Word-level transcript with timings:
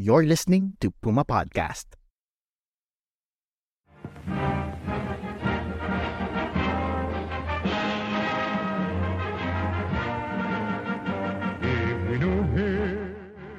You're 0.00 0.24
listening 0.24 0.80
to 0.80 0.90
Puma 1.04 1.26
Podcast. 1.28 1.84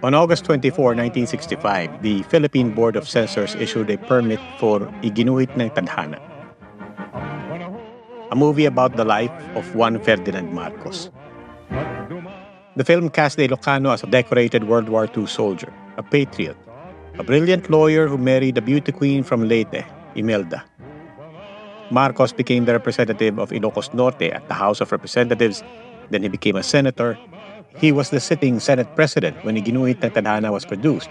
On 0.01 0.15
August 0.15 0.45
24, 0.45 0.97
1965, 0.97 2.01
the 2.01 2.23
Philippine 2.23 2.73
Board 2.73 2.95
of 2.95 3.07
Censors 3.07 3.53
issued 3.61 3.91
a 3.91 3.99
permit 3.99 4.39
for 4.57 4.79
Iginuit 5.05 5.53
ng 5.61 5.69
Tadhana, 5.69 6.17
a 8.31 8.35
movie 8.35 8.65
about 8.65 8.97
the 8.97 9.05
life 9.05 9.29
of 9.53 9.75
Juan 9.75 10.01
Ferdinand 10.01 10.51
Marcos. 10.51 11.11
The 12.73 12.83
film 12.83 13.11
cast 13.11 13.37
a 13.37 13.47
Ilocano 13.47 13.93
as 13.93 14.01
a 14.01 14.07
decorated 14.07 14.63
World 14.63 14.89
War 14.89 15.05
II 15.05 15.27
soldier, 15.27 15.71
a 15.97 16.03
patriot, 16.03 16.57
a 17.17 17.23
brilliant 17.23 17.70
lawyer 17.70 18.07
who 18.07 18.17
married 18.17 18.57
a 18.57 18.61
beauty 18.61 18.91
queen 18.91 19.23
from 19.23 19.47
Leyte, 19.47 19.85
Imelda. 20.15 20.63
Marcos 21.91 22.31
became 22.31 22.65
the 22.65 22.73
representative 22.73 23.37
of 23.39 23.51
Ilocos 23.51 23.93
Norte 23.93 24.31
at 24.31 24.48
the 24.48 24.53
House 24.53 24.79
of 24.81 24.91
Representatives, 24.91 25.63
then 26.09 26.23
he 26.23 26.29
became 26.29 26.55
a 26.55 26.63
senator, 26.63 27.17
he 27.77 27.91
was 27.91 28.09
the 28.09 28.20
sitting 28.20 28.59
Senate 28.59 28.95
President 28.95 29.35
when 29.43 29.55
Iginuit 29.55 29.99
Tadhana 29.99 30.51
was 30.51 30.65
produced. 30.65 31.09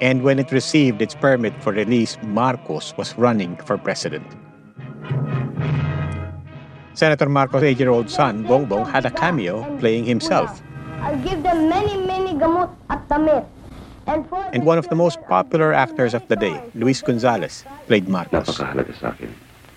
And 0.00 0.22
when 0.22 0.38
it 0.38 0.50
received 0.50 1.00
its 1.00 1.14
permit 1.14 1.54
for 1.62 1.72
release, 1.72 2.18
Marcos 2.22 2.96
was 2.96 3.16
running 3.16 3.56
for 3.62 3.78
president. 3.78 4.26
Senator 6.94 7.28
Marcos' 7.28 7.62
eight-year-old 7.62 8.10
son, 8.10 8.44
Bongbong, 8.44 8.90
had 8.90 9.06
a 9.06 9.10
cameo 9.10 9.62
playing 9.78 10.04
himself. 10.04 10.62
I'll 11.00 11.18
give 11.22 11.42
them 11.42 11.68
many, 11.68 11.96
many 12.06 12.34
at. 12.90 13.46
And, 14.06 14.26
And 14.52 14.64
one 14.64 14.78
of 14.78 14.88
the 14.88 14.94
most 14.94 15.20
popular 15.28 15.72
actors 15.72 16.14
of 16.14 16.26
the 16.28 16.36
day, 16.36 16.60
Luis 16.74 17.00
Gonzalez, 17.02 17.64
played 17.86 18.08
Marcos. 18.08 18.46
Napakahalaga 18.46 18.94
sa 18.98 19.08
akin. 19.16 19.30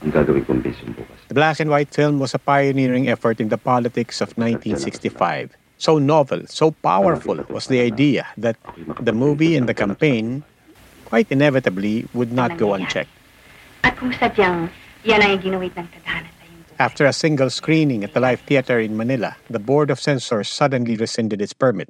Ang 0.04 0.12
gagawin 0.14 0.46
kong 0.46 0.62
vision 0.62 0.94
bukas. 0.94 1.18
The 1.28 1.34
black 1.34 1.60
and 1.60 1.70
white 1.70 1.90
film 1.90 2.20
was 2.20 2.34
a 2.36 2.40
pioneering 2.40 3.10
effort 3.10 3.42
in 3.42 3.50
the 3.50 3.58
politics 3.58 4.22
of 4.22 4.36
1965. 4.38 5.58
So 5.78 5.98
novel, 5.98 6.46
so 6.48 6.72
powerful 6.72 7.46
was 7.50 7.68
the 7.68 7.82
idea 7.82 8.26
that 8.38 8.58
the 9.00 9.14
movie 9.14 9.56
and 9.56 9.70
the 9.70 9.74
campaign 9.74 10.44
quite 11.06 11.32
inevitably 11.32 12.06
would 12.14 12.32
not 12.32 12.58
go 12.58 12.74
unchecked. 12.74 13.14
At 13.84 13.96
kung 13.96 14.12
sadyang 14.12 14.70
yan 15.06 15.22
ang 15.22 15.40
ginuwit 15.40 15.72
ng 15.78 15.88
tadhana 15.88 16.28
sa 16.28 16.44
iyong 16.44 16.62
buhay. 16.68 16.78
After 16.82 17.06
a 17.06 17.14
single 17.14 17.50
screening 17.50 18.04
at 18.04 18.14
the 18.14 18.20
Live 18.20 18.42
Theater 18.42 18.82
in 18.82 18.98
Manila, 18.98 19.38
the 19.50 19.62
Board 19.62 19.90
of 19.90 20.02
Censors 20.02 20.50
suddenly 20.50 20.98
rescinded 20.98 21.42
its 21.42 21.54
permit. 21.54 21.88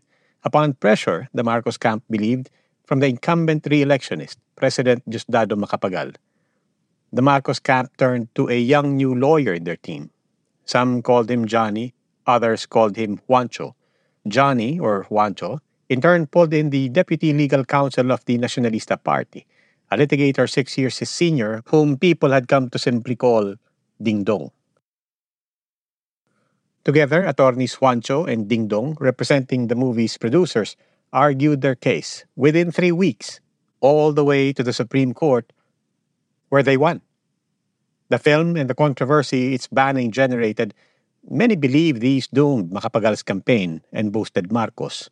Upon 0.48 0.80
pressure, 0.80 1.28
the 1.34 1.44
Marcos 1.44 1.76
camp 1.76 2.08
believed, 2.09 2.50
from 2.86 3.02
the 3.02 3.08
incumbent 3.08 3.67
re-electionist, 3.70 4.38
President 4.55 5.04
Diosdado 5.04 5.60
Macapagal. 5.60 6.16
The 7.11 7.22
Marcos 7.22 7.60
camp 7.60 7.92
turned 7.98 8.33
to 8.36 8.48
a 8.48 8.58
young 8.58 8.95
new 8.95 9.14
lawyer 9.14 9.52
in 9.52 9.66
their 9.66 9.76
team. 9.76 10.10
Some 10.64 11.02
called 11.02 11.30
him 11.30 11.48
Johnny, 11.48 11.94
others 12.26 12.66
called 12.66 12.95
him 12.95 13.20
Juancho. 13.27 13.76
Johnny, 14.26 14.80
or 14.80 15.04
Juancho, 15.11 15.60
in 15.89 15.99
turn 15.99 16.27
pulled 16.27 16.54
in 16.54 16.70
the 16.70 16.88
deputy 16.88 17.33
legal 17.33 17.66
counsel 17.66 18.10
of 18.14 18.23
the 18.23 18.38
Nacionalista 18.38 18.95
Party, 19.04 19.45
a 19.92 19.98
litigator 19.98 20.49
six 20.49 20.77
years 20.77 20.98
his 20.99 21.10
senior, 21.10 21.61
whom 21.66 21.98
people 21.98 22.32
had 22.32 22.48
come 22.48 22.70
to 22.70 22.80
simply 22.80 23.17
call 23.17 23.55
Ding 24.02 24.23
Dong. 24.23 24.52
Together, 26.87 27.27
attorneys 27.27 27.75
Juancho 27.75 28.23
and 28.31 28.48
Ding 28.48 28.70
Dong, 28.70 28.95
representing 29.02 29.67
the 29.67 29.75
movie's 29.75 30.15
producers, 30.15 30.77
argued 31.11 31.59
their 31.59 31.75
case 31.75 32.23
within 32.37 32.71
three 32.71 32.93
weeks, 32.93 33.42
all 33.81 34.14
the 34.14 34.23
way 34.23 34.53
to 34.53 34.64
the 34.64 34.71
Supreme 34.71 35.14
Court, 35.14 35.52
where 36.48 36.64
they 36.64 36.77
won. 36.77 37.02
The 38.08 38.17
film 38.17 38.55
and 38.55 38.70
the 38.70 38.73
controversy 38.73 39.53
its 39.53 39.67
banning 39.67 40.15
generated, 40.15 40.73
many 41.30 41.58
believe 41.58 41.99
these 41.99 42.27
doomed 42.27 42.71
Macapagal's 42.71 43.21
campaign 43.21 43.83
and 43.92 44.14
boosted 44.14 44.49
Marcos. 44.49 45.09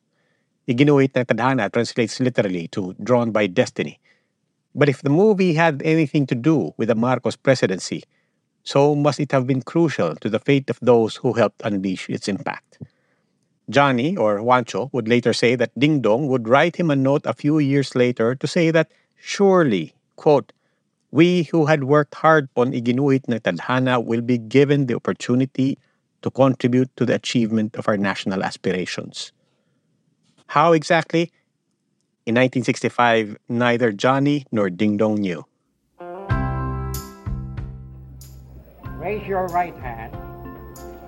Iginuit 0.69 1.11
ng 1.11 1.25
Tadhana 1.25 1.67
translates 1.67 2.21
literally 2.21 2.69
to 2.69 2.95
drawn 3.03 3.31
by 3.31 3.47
destiny. 3.47 3.99
But 4.73 4.87
if 4.87 5.01
the 5.01 5.11
movie 5.11 5.55
had 5.55 5.83
anything 5.83 6.25
to 6.27 6.35
do 6.35 6.71
with 6.77 6.87
the 6.87 6.95
Marcos 6.95 7.35
presidency, 7.35 8.03
so 8.65 8.95
must 8.95 9.19
it 9.19 9.31
have 9.31 9.47
been 9.47 9.61
crucial 9.61 10.15
to 10.17 10.27
the 10.27 10.39
fate 10.39 10.69
of 10.69 10.79
those 10.81 11.15
who 11.15 11.33
helped 11.33 11.61
unleash 11.63 12.09
its 12.09 12.27
impact. 12.27 12.79
Johnny, 13.69 14.17
or 14.17 14.39
Juancho, 14.39 14.89
would 14.91 15.07
later 15.07 15.33
say 15.33 15.55
that 15.55 15.77
Ding 15.79 16.01
Dong 16.01 16.27
would 16.27 16.49
write 16.49 16.75
him 16.75 16.91
a 16.91 16.95
note 16.95 17.25
a 17.25 17.33
few 17.33 17.59
years 17.59 17.95
later 17.95 18.35
to 18.35 18.47
say 18.47 18.71
that 18.71 18.91
surely, 19.17 19.93
quote, 20.17 20.51
we 21.11 21.43
who 21.43 21.65
had 21.65 21.85
worked 21.85 22.15
hard 22.15 22.49
on 22.57 22.73
Iginuit 22.73 23.29
ng 23.29 23.39
Tadhana 23.39 24.03
will 24.03 24.21
be 24.21 24.37
given 24.37 24.87
the 24.87 24.95
opportunity 24.95 25.77
to 26.21 26.29
contribute 26.29 26.89
to 26.97 27.05
the 27.05 27.15
achievement 27.15 27.75
of 27.77 27.87
our 27.87 27.97
national 27.97 28.43
aspirations. 28.43 29.31
How 30.47 30.73
exactly? 30.73 31.31
In 32.25 32.33
1965, 32.35 33.37
neither 33.47 33.91
Johnny 33.93 34.45
nor 34.51 34.69
Ding 34.69 34.97
Dong 34.97 35.21
knew. 35.21 35.45
Raise 39.05 39.29
your 39.29 39.45
right 39.53 39.77
hand 39.85 40.17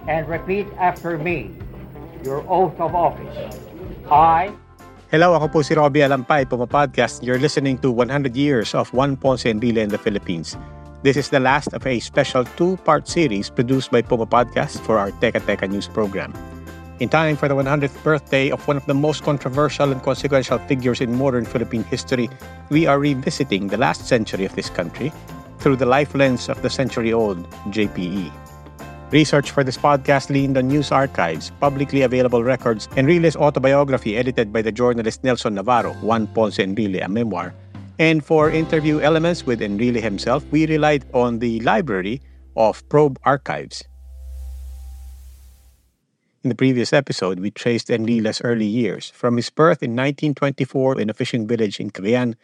and 0.06 0.30
repeat 0.30 0.70
after 0.78 1.18
me 1.18 1.50
your 2.22 2.46
oath 2.46 2.78
of 2.78 2.94
office. 2.94 3.58
I, 4.06 4.54
Hello, 5.10 5.34
ako 5.34 5.50
po 5.50 5.60
si 5.66 5.74
Robbie 5.74 6.06
Alampay, 6.06 6.46
Puma 6.46 6.70
Podcast. 6.70 7.26
You're 7.26 7.42
listening 7.42 7.82
to 7.82 7.90
100 7.90 8.38
Years 8.38 8.78
of 8.78 8.94
Juan 8.94 9.18
Ponce 9.18 9.50
Enrile 9.50 9.82
in 9.82 9.90
the 9.90 9.98
Philippines. 9.98 10.54
This 11.02 11.18
is 11.18 11.34
the 11.34 11.42
last 11.42 11.74
of 11.74 11.90
a 11.90 11.98
special 11.98 12.46
two-part 12.54 13.10
series 13.10 13.50
produced 13.50 13.90
by 13.90 14.06
Puma 14.06 14.30
Podcast 14.30 14.78
for 14.86 15.02
our 15.02 15.10
Teka 15.18 15.42
Teka 15.50 15.66
news 15.66 15.90
program. 15.90 16.38
In 17.02 17.10
time 17.10 17.34
for 17.34 17.50
the 17.50 17.58
100th 17.58 17.98
birthday 18.06 18.54
of 18.54 18.62
one 18.70 18.78
of 18.78 18.86
the 18.86 18.94
most 18.94 19.26
controversial 19.26 19.90
and 19.90 20.06
consequential 20.06 20.62
figures 20.70 21.02
in 21.02 21.18
modern 21.18 21.50
Philippine 21.50 21.86
history, 21.90 22.30
we 22.70 22.86
are 22.86 23.02
revisiting 23.02 23.74
the 23.74 23.82
last 23.82 24.06
century 24.06 24.46
of 24.46 24.54
this 24.54 24.70
country 24.70 25.10
through 25.68 25.76
the 25.76 25.86
life 25.86 26.16
lens 26.16 26.48
of 26.48 26.62
the 26.62 26.70
century-old 26.70 27.44
JPE. 27.76 28.32
Research 29.12 29.52
for 29.52 29.66
this 29.66 29.76
podcast 29.76 30.30
leaned 30.30 30.58
on 30.58 30.70
news 30.70 30.94
archives, 30.94 31.52
publicly 31.60 32.04
available 32.04 32.42
records, 32.42 32.88
Enrile's 32.96 33.36
autobiography 33.36 34.16
edited 34.16 34.54
by 34.54 34.62
the 34.62 34.72
journalist 34.72 35.26
Nelson 35.26 35.56
Navarro, 35.56 35.92
Juan 35.96 36.26
Ponce 36.28 36.60
Enrile, 36.60 37.04
a 37.04 37.10
memoir. 37.10 37.54
And 38.00 38.24
for 38.24 38.50
interview 38.50 39.02
elements 39.02 39.46
with 39.46 39.60
Enrile 39.60 40.02
himself, 40.02 40.46
we 40.52 40.66
relied 40.68 41.04
on 41.14 41.40
the 41.40 41.60
library 41.60 42.22
of 42.56 42.88
Probe 42.88 43.20
Archives. 43.26 43.84
In 46.46 46.50
the 46.50 46.56
previous 46.56 46.94
episode, 46.94 47.42
we 47.42 47.52
traced 47.52 47.90
Enrile's 47.90 48.40
early 48.40 48.66
years, 48.66 49.10
from 49.10 49.36
his 49.36 49.50
birth 49.50 49.84
in 49.84 49.92
1924 49.92 51.02
in 51.02 51.10
a 51.10 51.14
fishing 51.14 51.46
village 51.46 51.82
in 51.82 51.92
Cagayan 51.92 52.36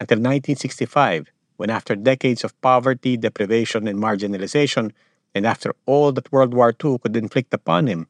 until 0.00 0.18
1965, 0.18 1.30
when 1.56 1.70
after 1.70 1.94
decades 1.94 2.44
of 2.44 2.58
poverty, 2.60 3.16
deprivation, 3.16 3.86
and 3.86 3.98
marginalization, 3.98 4.92
and 5.34 5.46
after 5.46 5.74
all 5.86 6.12
that 6.12 6.30
World 6.32 6.54
War 6.54 6.74
II 6.84 6.98
could 6.98 7.16
inflict 7.16 7.54
upon 7.54 7.86
him, 7.86 8.06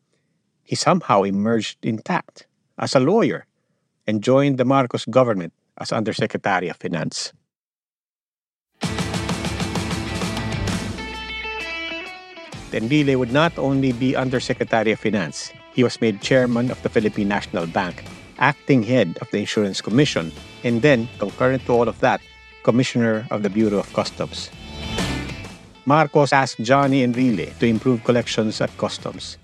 he 0.62 0.76
somehow 0.76 1.22
emerged 1.22 1.78
intact 1.82 2.46
as 2.78 2.94
a 2.94 3.00
lawyer 3.00 3.46
and 4.06 4.22
joined 4.22 4.58
the 4.58 4.64
Marcos 4.64 5.04
government 5.04 5.52
as 5.78 5.92
Undersecretary 5.92 6.68
of 6.68 6.76
Finance. 6.76 7.32
Enrile 12.72 13.16
would 13.16 13.32
not 13.32 13.52
only 13.58 13.92
be 13.92 14.16
Undersecretary 14.16 14.92
of 14.92 15.00
Finance, 15.00 15.52
he 15.74 15.84
was 15.84 16.00
made 16.00 16.22
chairman 16.22 16.70
of 16.70 16.80
the 16.82 16.88
Philippine 16.88 17.28
National 17.28 17.66
Bank, 17.66 18.02
acting 18.38 18.82
head 18.82 19.18
of 19.20 19.30
the 19.30 19.38
Insurance 19.38 19.80
Commission, 19.80 20.32
and 20.64 20.80
then, 20.80 21.08
concurrent 21.18 21.64
to 21.66 21.72
all 21.72 21.88
of 21.88 22.00
that, 22.00 22.20
commissioner 22.62 23.26
of 23.30 23.42
the 23.42 23.50
Bureau 23.50 23.78
of 23.78 23.92
Customs. 23.92 24.50
Marcos 25.84 26.32
asked 26.32 26.62
Johnny 26.62 27.02
and 27.02 27.14
Enrile 27.14 27.58
to 27.58 27.66
improve 27.66 28.04
collections 28.04 28.60
at 28.60 28.76
customs. 28.78 29.36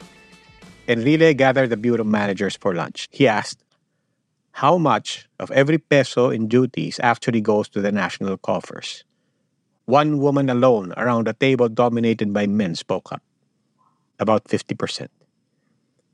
Enrile 0.86 1.36
gathered 1.36 1.70
the 1.70 1.76
bureau 1.76 2.04
managers 2.04 2.56
for 2.56 2.74
lunch. 2.74 3.08
He 3.10 3.26
asked, 3.26 3.64
How 4.52 4.78
much 4.78 5.28
of 5.38 5.50
every 5.50 5.78
peso 5.78 6.30
in 6.30 6.48
duties 6.48 7.00
actually 7.02 7.40
goes 7.40 7.68
to 7.70 7.80
the 7.80 7.92
national 7.92 8.38
coffers? 8.38 9.04
One 9.84 10.18
woman 10.18 10.48
alone 10.48 10.92
around 10.96 11.28
a 11.28 11.32
table 11.32 11.68
dominated 11.68 12.32
by 12.32 12.46
men 12.46 12.74
spoke 12.74 13.12
up. 13.12 13.22
About 14.18 14.44
50%. 14.44 15.08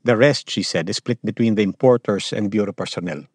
The 0.03 0.17
rest, 0.17 0.49
she 0.49 0.63
said, 0.63 0.89
is 0.89 0.97
split 0.97 1.19
between 1.23 1.55
the 1.55 1.63
importers 1.63 2.33
and 2.33 2.51
bureau 2.51 2.73
personnel. 2.73 3.25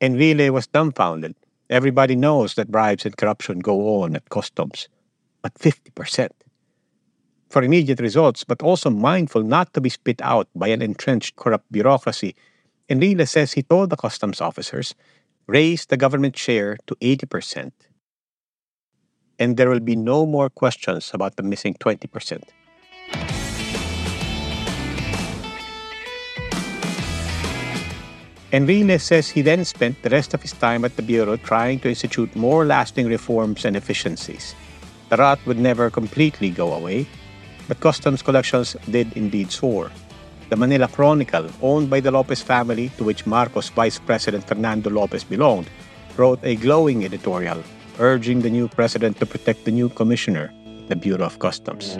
Enrile 0.00 0.50
was 0.50 0.66
dumbfounded. 0.66 1.34
Everybody 1.72 2.16
knows 2.16 2.54
that 2.54 2.70
bribes 2.70 3.06
and 3.06 3.16
corruption 3.16 3.60
go 3.60 4.02
on 4.02 4.14
at 4.14 4.28
customs 4.28 4.88
but 5.42 5.54
50%. 5.54 6.28
For 7.50 7.62
immediate 7.62 8.00
results, 8.00 8.44
but 8.44 8.62
also 8.62 8.88
mindful 8.88 9.42
not 9.42 9.74
to 9.74 9.80
be 9.80 9.90
spit 9.90 10.22
out 10.22 10.48
by 10.54 10.68
an 10.68 10.80
entrenched 10.80 11.36
corrupt 11.36 11.70
bureaucracy, 11.70 12.34
Enrile 12.88 13.28
says 13.28 13.52
he 13.52 13.62
told 13.62 13.90
the 13.90 13.96
customs 13.96 14.40
officers, 14.40 14.94
raise 15.46 15.86
the 15.86 15.96
government 15.96 16.38
share 16.38 16.78
to 16.86 16.94
80%, 16.96 17.72
and 19.38 19.56
there 19.56 19.68
will 19.68 19.80
be 19.80 19.96
no 19.96 20.24
more 20.24 20.48
questions 20.48 21.10
about 21.12 21.36
the 21.36 21.42
missing 21.42 21.74
20%. 21.74 22.42
Enrile 28.52 29.00
says 29.00 29.28
he 29.30 29.42
then 29.42 29.64
spent 29.64 30.02
the 30.02 30.10
rest 30.10 30.34
of 30.34 30.42
his 30.42 30.52
time 30.52 30.84
at 30.84 30.96
the 30.96 31.02
Bureau 31.02 31.36
trying 31.36 31.80
to 31.80 31.88
institute 31.88 32.36
more 32.36 32.66
lasting 32.66 33.06
reforms 33.06 33.64
and 33.64 33.76
efficiencies. 33.76 34.54
The 35.08 35.16
rot 35.16 35.38
would 35.46 35.58
never 35.58 35.90
completely 35.90 36.50
go 36.50 36.72
away, 36.74 37.06
but 37.66 37.80
customs 37.80 38.22
collections 38.22 38.76
did 38.90 39.16
indeed 39.16 39.50
soar. 39.50 39.90
The 40.50 40.56
Manila 40.56 40.88
Chronicle, 40.88 41.48
owned 41.62 41.88
by 41.88 42.00
the 42.00 42.10
Lopez 42.10 42.42
family, 42.42 42.90
to 42.98 43.04
which 43.04 43.26
Marcos 43.26 43.70
Vice 43.70 43.98
President 43.98 44.46
Fernando 44.46 44.90
Lopez 44.90 45.24
belonged, 45.24 45.70
wrote 46.16 46.40
a 46.42 46.56
glowing 46.56 47.04
editorial 47.04 47.62
urging 47.98 48.40
the 48.40 48.50
new 48.50 48.68
president 48.68 49.18
to 49.18 49.26
protect 49.26 49.64
the 49.64 49.70
new 49.70 49.88
commissioner, 49.88 50.52
the 50.88 50.96
Bureau 50.96 51.24
of 51.24 51.38
Customs. 51.38 51.98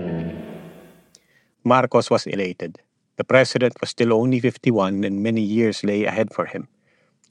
Marcos 1.65 2.11
was 2.11 2.27
elated. 2.27 2.79
The 3.23 3.35
president 3.39 3.81
was 3.81 3.91
still 3.91 4.13
only 4.13 4.41
51 4.41 5.05
and 5.05 5.23
many 5.23 5.43
years 5.43 5.85
lay 5.85 6.03
ahead 6.07 6.35
for 6.35 6.45
him. 6.45 6.67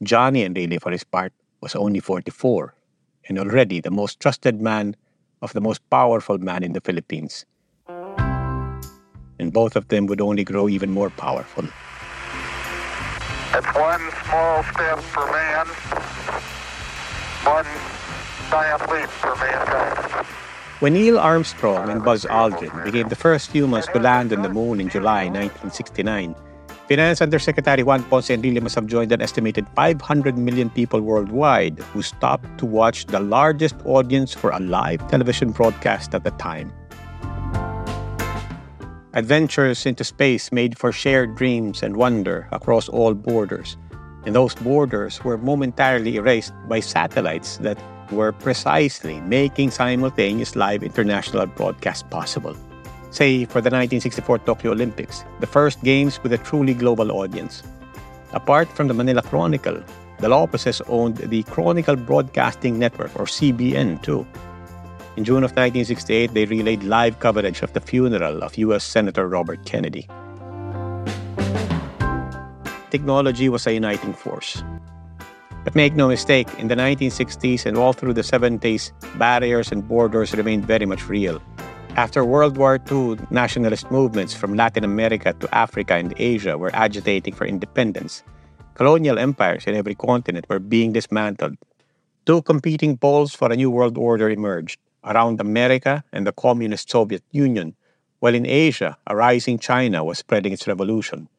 Johnny 0.02 0.42
Enrile, 0.42 0.80
for 0.80 0.90
his 0.90 1.04
part, 1.04 1.34
was 1.60 1.76
only 1.76 2.00
44 2.00 2.74
and 3.28 3.38
already 3.38 3.78
the 3.78 3.90
most 3.90 4.18
trusted 4.18 4.58
man 4.58 4.96
of 5.42 5.52
the 5.52 5.60
most 5.60 5.82
powerful 5.90 6.38
man 6.38 6.62
in 6.62 6.72
the 6.72 6.80
Philippines. 6.80 7.44
And 9.38 9.52
both 9.52 9.76
of 9.76 9.88
them 9.88 10.06
would 10.06 10.22
only 10.22 10.44
grow 10.44 10.66
even 10.66 10.90
more 10.90 11.10
powerful. 11.10 11.64
It's 13.52 13.74
one 13.76 14.00
small 14.24 14.62
step 14.72 14.98
for 15.12 15.30
man, 15.30 15.66
one 17.44 17.68
giant 18.48 18.80
leap 18.90 19.10
for 19.10 19.36
mankind. 19.36 20.41
When 20.82 20.94
Neil 20.94 21.16
Armstrong 21.16 21.90
and 21.90 22.02
Buzz 22.02 22.24
Aldrin 22.24 22.82
became 22.82 23.08
the 23.08 23.14
first 23.14 23.52
humans 23.52 23.86
to 23.94 24.00
land 24.00 24.32
on 24.32 24.42
the 24.42 24.48
moon 24.48 24.80
in 24.80 24.88
July 24.88 25.30
1969, 25.30 26.34
Finance 26.88 27.22
Undersecretary 27.22 27.84
Juan 27.84 28.02
Ponce 28.02 28.30
Enrile 28.30 28.60
must 28.60 28.74
have 28.74 28.88
joined 28.88 29.12
an 29.12 29.22
estimated 29.22 29.64
500 29.76 30.36
million 30.36 30.68
people 30.68 31.00
worldwide 31.00 31.78
who 31.94 32.02
stopped 32.02 32.58
to 32.58 32.66
watch 32.66 33.06
the 33.06 33.20
largest 33.20 33.76
audience 33.84 34.34
for 34.34 34.50
a 34.50 34.58
live 34.58 35.06
television 35.06 35.52
broadcast 35.52 36.16
at 36.16 36.24
the 36.24 36.32
time. 36.32 36.72
Adventures 39.14 39.86
into 39.86 40.02
space 40.02 40.50
made 40.50 40.76
for 40.76 40.90
shared 40.90 41.36
dreams 41.36 41.84
and 41.84 41.96
wonder 41.96 42.48
across 42.50 42.88
all 42.88 43.14
borders, 43.14 43.76
and 44.24 44.34
those 44.34 44.54
borders 44.54 45.22
were 45.24 45.38
momentarily 45.38 46.16
erased 46.16 46.52
by 46.68 46.80
satellites 46.80 47.58
that 47.58 47.78
were 48.10 48.32
precisely 48.32 49.20
making 49.22 49.70
simultaneous 49.70 50.54
live 50.56 50.82
international 50.82 51.46
broadcast 51.46 52.08
possible 52.10 52.56
say, 53.12 53.44
for 53.44 53.60
the 53.60 53.70
1964 53.70 54.40
Tokyo 54.40 54.72
Olympics, 54.72 55.24
the 55.40 55.46
first 55.46 55.82
games 55.84 56.22
with 56.22 56.32
a 56.32 56.38
truly 56.38 56.74
global 56.74 57.12
audience. 57.12 57.62
Apart 58.32 58.68
from 58.68 58.88
the 58.88 58.94
Manila 58.94 59.22
Chronicle, 59.22 59.82
the 60.18 60.28
Lopezes 60.28 60.80
owned 60.88 61.16
the 61.16 61.42
Chronicle 61.44 61.96
Broadcasting 61.96 62.78
Network, 62.78 63.14
or 63.18 63.26
CBN, 63.26 64.02
too. 64.02 64.26
In 65.16 65.24
June 65.24 65.44
of 65.44 65.50
1968, 65.50 66.32
they 66.32 66.46
relayed 66.46 66.82
live 66.84 67.20
coverage 67.20 67.60
of 67.62 67.72
the 67.74 67.80
funeral 67.80 68.42
of 68.42 68.56
U.S. 68.56 68.84
Senator 68.84 69.28
Robert 69.28 69.64
Kennedy. 69.66 70.08
Technology 72.92 73.48
was 73.48 73.66
a 73.66 73.72
uniting 73.72 74.12
force. 74.12 74.62
But 75.64 75.74
make 75.74 75.94
no 75.96 76.08
mistake, 76.08 76.46
in 76.58 76.68
the 76.68 76.76
1960s 76.76 77.64
and 77.64 77.78
all 77.78 77.94
through 77.94 78.12
the 78.12 78.20
70s, 78.20 78.92
barriers 79.16 79.72
and 79.72 79.88
borders 79.88 80.34
remained 80.34 80.66
very 80.66 80.84
much 80.84 81.08
real. 81.08 81.40
After 81.96 82.22
World 82.22 82.58
War 82.58 82.78
II, 82.92 83.16
nationalist 83.30 83.90
movements 83.90 84.34
from 84.34 84.56
Latin 84.56 84.84
America 84.84 85.32
to 85.32 85.54
Africa 85.54 85.94
and 85.94 86.12
Asia 86.18 86.58
were 86.58 86.70
agitating 86.74 87.32
for 87.32 87.46
independence. 87.46 88.22
Colonial 88.74 89.18
empires 89.18 89.64
in 89.66 89.74
every 89.74 89.94
continent 89.94 90.44
were 90.50 90.58
being 90.58 90.92
dismantled. 90.92 91.56
Two 92.26 92.42
competing 92.42 92.98
poles 92.98 93.34
for 93.34 93.50
a 93.50 93.56
new 93.56 93.70
world 93.70 93.96
order 93.96 94.28
emerged 94.28 94.78
around 95.02 95.40
America 95.40 96.04
and 96.12 96.26
the 96.26 96.32
communist 96.32 96.90
Soviet 96.90 97.24
Union, 97.30 97.74
while 98.20 98.34
in 98.34 98.44
Asia, 98.44 98.98
a 99.06 99.16
rising 99.16 99.58
China 99.58 100.04
was 100.04 100.18
spreading 100.18 100.52
its 100.52 100.68
revolution. 100.68 101.30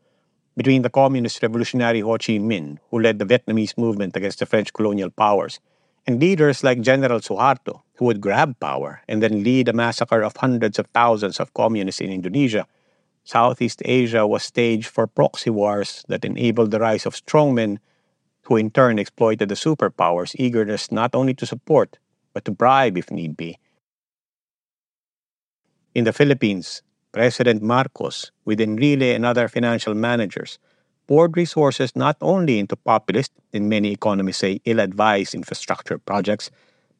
Between 0.55 0.83
the 0.83 0.89
communist 0.89 1.41
revolutionary 1.41 2.01
Ho 2.01 2.11
Chi 2.11 2.37
Minh, 2.37 2.77
who 2.91 2.99
led 2.99 3.17
the 3.17 3.25
Vietnamese 3.25 3.77
movement 3.77 4.15
against 4.15 4.39
the 4.39 4.45
French 4.45 4.71
colonial 4.71 5.09
powers, 5.09 5.59
and 6.05 6.19
leaders 6.19 6.63
like 6.63 6.81
General 6.81 7.19
Suharto, 7.19 7.81
who 7.95 8.05
would 8.05 8.21
grab 8.21 8.59
power 8.59 9.01
and 9.07 9.23
then 9.23 9.43
lead 9.43 9.67
a 9.67 9.73
massacre 9.73 10.21
of 10.21 10.37
hundreds 10.37 10.77
of 10.77 10.87
thousands 10.93 11.39
of 11.39 11.53
communists 11.53 12.01
in 12.01 12.11
Indonesia, 12.11 12.67
Southeast 13.23 13.81
Asia 13.85 14.27
was 14.27 14.43
staged 14.43 14.87
for 14.87 15.07
proxy 15.07 15.49
wars 15.49 16.03
that 16.09 16.25
enabled 16.25 16.71
the 16.71 16.79
rise 16.79 17.05
of 17.05 17.15
strongmen 17.15 17.79
who 18.43 18.57
in 18.57 18.69
turn 18.69 18.99
exploited 18.99 19.49
the 19.49 19.55
superpowers' 19.55 20.35
eagerness 20.37 20.91
not 20.91 21.15
only 21.15 21.33
to 21.33 21.45
support, 21.45 21.97
but 22.33 22.43
to 22.45 22.51
bribe 22.51 22.97
if 22.97 23.09
need 23.09 23.37
be. 23.37 23.57
In 25.95 26.03
the 26.03 26.13
Philippines, 26.13 26.81
President 27.13 27.61
Marcos, 27.61 28.31
with 28.43 28.59
Enrile 28.59 29.15
and 29.15 29.23
other 29.23 29.47
financial 29.47 29.93
managers, 29.93 30.57
poured 31.07 31.37
resources 31.37 31.95
not 31.95 32.17
only 32.21 32.57
into 32.57 32.75
populist, 32.75 33.31
and 33.53 33.69
many 33.69 33.91
economists 33.91 34.39
say 34.39 34.59
ill 34.65 34.79
advised 34.79 35.35
infrastructure 35.35 35.99
projects, 35.99 36.49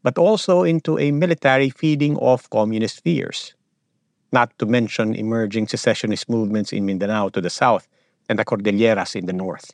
but 0.04 0.20
also 0.20 0.62
into 0.62 1.00
a 1.00 1.10
military 1.12 1.72
feeding 1.72 2.16
off 2.18 2.48
communist 2.52 3.04
fears. 3.04 3.56
Not 4.32 4.52
to 4.60 4.68
mention 4.68 5.16
emerging 5.16 5.68
secessionist 5.68 6.30
movements 6.30 6.72
in 6.72 6.86
Mindanao 6.86 7.30
to 7.30 7.42
the 7.42 7.50
south 7.50 7.88
and 8.30 8.38
the 8.38 8.46
Cordilleras 8.46 9.16
in 9.16 9.26
the 9.26 9.34
north. 9.34 9.74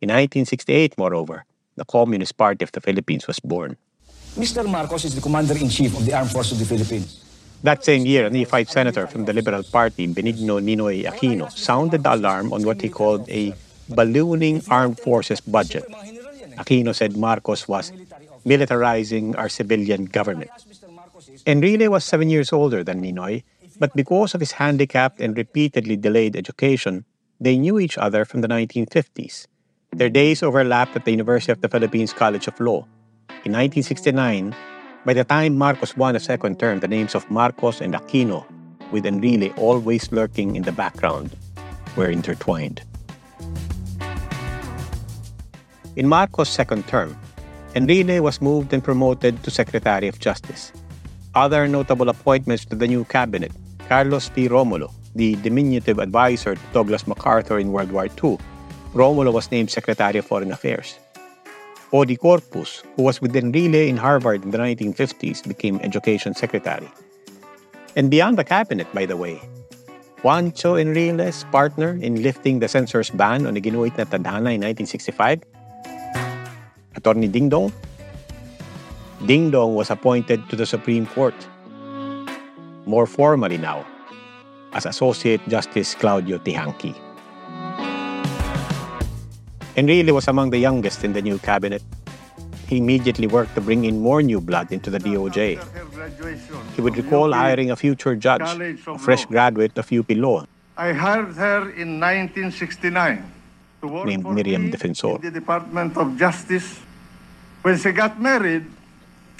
In 0.00 0.08
1968, 0.08 0.98
moreover, 0.98 1.44
the 1.76 1.84
Communist 1.84 2.36
Party 2.36 2.64
of 2.64 2.72
the 2.72 2.80
Philippines 2.80 3.28
was 3.28 3.38
born. 3.38 3.76
Mr. 4.34 4.68
Marcos 4.68 5.04
is 5.04 5.14
the 5.14 5.20
Commander 5.20 5.56
in 5.56 5.68
Chief 5.68 5.96
of 5.96 6.04
the 6.04 6.12
Armed 6.12 6.30
Forces 6.30 6.52
of 6.52 6.58
the 6.58 6.74
Philippines. 6.74 7.25
That 7.62 7.84
same 7.84 8.06
year, 8.06 8.26
a 8.26 8.30
neophyte 8.30 8.68
senator 8.68 9.06
from 9.06 9.24
the 9.24 9.32
Liberal 9.32 9.62
Party, 9.62 10.06
Benigno 10.06 10.60
Ninoy 10.60 11.04
Aquino, 11.04 11.50
sounded 11.50 12.02
the 12.02 12.14
alarm 12.14 12.52
on 12.52 12.62
what 12.62 12.80
he 12.80 12.88
called 12.88 13.28
a 13.28 13.54
ballooning 13.88 14.62
armed 14.68 15.00
forces 15.00 15.40
budget. 15.40 15.84
Aquino 16.56 16.94
said 16.94 17.16
Marcos 17.16 17.66
was 17.68 17.92
militarizing 18.44 19.36
our 19.36 19.48
civilian 19.48 20.04
government. 20.06 20.50
Enrile 21.44 21.88
was 21.88 22.04
seven 22.04 22.30
years 22.30 22.52
older 22.52 22.84
than 22.84 23.02
Ninoy, 23.02 23.42
but 23.78 23.94
because 23.94 24.34
of 24.34 24.40
his 24.40 24.52
handicapped 24.52 25.20
and 25.20 25.36
repeatedly 25.36 25.96
delayed 25.96 26.36
education, 26.36 27.04
they 27.40 27.58
knew 27.58 27.78
each 27.78 27.98
other 27.98 28.24
from 28.24 28.40
the 28.40 28.48
1950s. 28.48 29.46
Their 29.92 30.08
days 30.08 30.42
overlapped 30.42 30.96
at 30.96 31.04
the 31.04 31.10
University 31.10 31.52
of 31.52 31.60
the 31.60 31.68
Philippines 31.68 32.12
College 32.12 32.46
of 32.48 32.58
Law. 32.60 32.86
In 33.44 33.52
1969, 33.52 34.54
by 35.06 35.14
the 35.14 35.22
time 35.22 35.56
Marcos 35.56 35.96
won 35.96 36.16
a 36.16 36.20
second 36.20 36.58
term, 36.58 36.80
the 36.80 36.88
names 36.88 37.14
of 37.14 37.30
Marcos 37.30 37.80
and 37.80 37.94
Aquino, 37.94 38.44
with 38.90 39.04
Enrile 39.04 39.56
always 39.56 40.10
lurking 40.10 40.56
in 40.56 40.64
the 40.64 40.72
background, 40.72 41.30
were 41.94 42.10
intertwined. 42.10 42.82
In 45.94 46.08
Marcos' 46.08 46.48
second 46.48 46.88
term, 46.88 47.16
Enrile 47.76 48.18
was 48.18 48.42
moved 48.42 48.72
and 48.72 48.82
promoted 48.82 49.40
to 49.44 49.50
Secretary 49.50 50.08
of 50.08 50.18
Justice. 50.18 50.72
Other 51.36 51.68
notable 51.68 52.08
appointments 52.08 52.64
to 52.64 52.74
the 52.74 52.88
new 52.88 53.04
cabinet 53.04 53.52
Carlos 53.88 54.28
P. 54.30 54.48
Romulo, 54.48 54.90
the 55.14 55.36
diminutive 55.36 56.00
advisor 56.00 56.56
to 56.56 56.60
Douglas 56.72 57.06
MacArthur 57.06 57.60
in 57.60 57.70
World 57.70 57.92
War 57.92 58.06
II. 58.06 58.38
Romulo 58.92 59.32
was 59.32 59.52
named 59.52 59.70
Secretary 59.70 60.18
of 60.18 60.26
Foreign 60.26 60.50
Affairs. 60.50 60.98
O.D. 61.92 62.16
Corpuz, 62.16 62.82
who 62.96 63.02
was 63.02 63.20
with 63.20 63.34
Enrile 63.34 63.86
in 63.86 63.96
Harvard 63.96 64.42
in 64.42 64.50
the 64.50 64.58
1950s, 64.58 65.46
became 65.46 65.78
Education 65.82 66.34
Secretary. 66.34 66.90
And 67.94 68.10
beyond 68.10 68.38
the 68.38 68.44
cabinet, 68.44 68.92
by 68.92 69.06
the 69.06 69.16
way, 69.16 69.40
Juancho 70.22 70.74
Enriles' 70.80 71.44
partner 71.52 71.96
in 72.02 72.22
lifting 72.22 72.58
the 72.58 72.66
censor's 72.66 73.10
ban 73.10 73.46
on 73.46 73.54
iginuit 73.54 73.96
na 73.96 74.04
tadhana 74.04 74.50
in 74.50 74.66
1965, 74.66 75.46
Attorney 76.96 77.28
Ding 77.28 77.48
Dong. 77.48 77.72
Ding 79.24 79.50
Dong 79.50 79.76
was 79.76 79.90
appointed 79.90 80.42
to 80.50 80.56
the 80.56 80.66
Supreme 80.66 81.06
Court, 81.06 81.38
more 82.84 83.06
formally 83.06 83.58
now, 83.58 83.86
as 84.72 84.86
Associate 84.86 85.40
Justice 85.48 85.94
Claudio 85.94 86.38
Teehankee. 86.38 87.05
Enrile 89.76 90.12
was 90.12 90.26
among 90.28 90.50
the 90.50 90.58
youngest 90.58 91.04
in 91.04 91.12
the 91.12 91.22
new 91.22 91.38
cabinet. 91.38 91.82
He 92.66 92.78
immediately 92.78 93.26
worked 93.26 93.54
to 93.54 93.60
bring 93.60 93.84
in 93.84 94.00
more 94.00 94.22
new 94.22 94.40
blood 94.40 94.72
into 94.72 94.90
the 94.90 94.98
DOJ. 94.98 95.60
He 96.74 96.80
would 96.80 96.96
recall 96.96 97.32
hiring 97.32 97.70
a 97.70 97.76
future 97.76 98.16
judge, 98.16 98.42
a 98.86 98.98
fresh 98.98 99.24
graduate 99.26 99.76
of 99.78 99.92
UP 99.92 100.10
Law, 100.10 100.46
I 100.76 100.92
hired 100.92 101.32
her 101.40 101.72
in 101.72 101.96
1969 101.96 103.24
to 103.80 103.88
work 103.88 104.04
named 104.04 104.24
for 104.24 104.32
Miriam 104.34 104.70
Defensor. 104.70 105.16
in 105.16 105.22
the 105.22 105.30
Department 105.30 105.96
of 105.96 106.18
Justice. 106.18 106.80
When 107.62 107.78
she 107.78 107.92
got 107.92 108.20
married, 108.20 108.66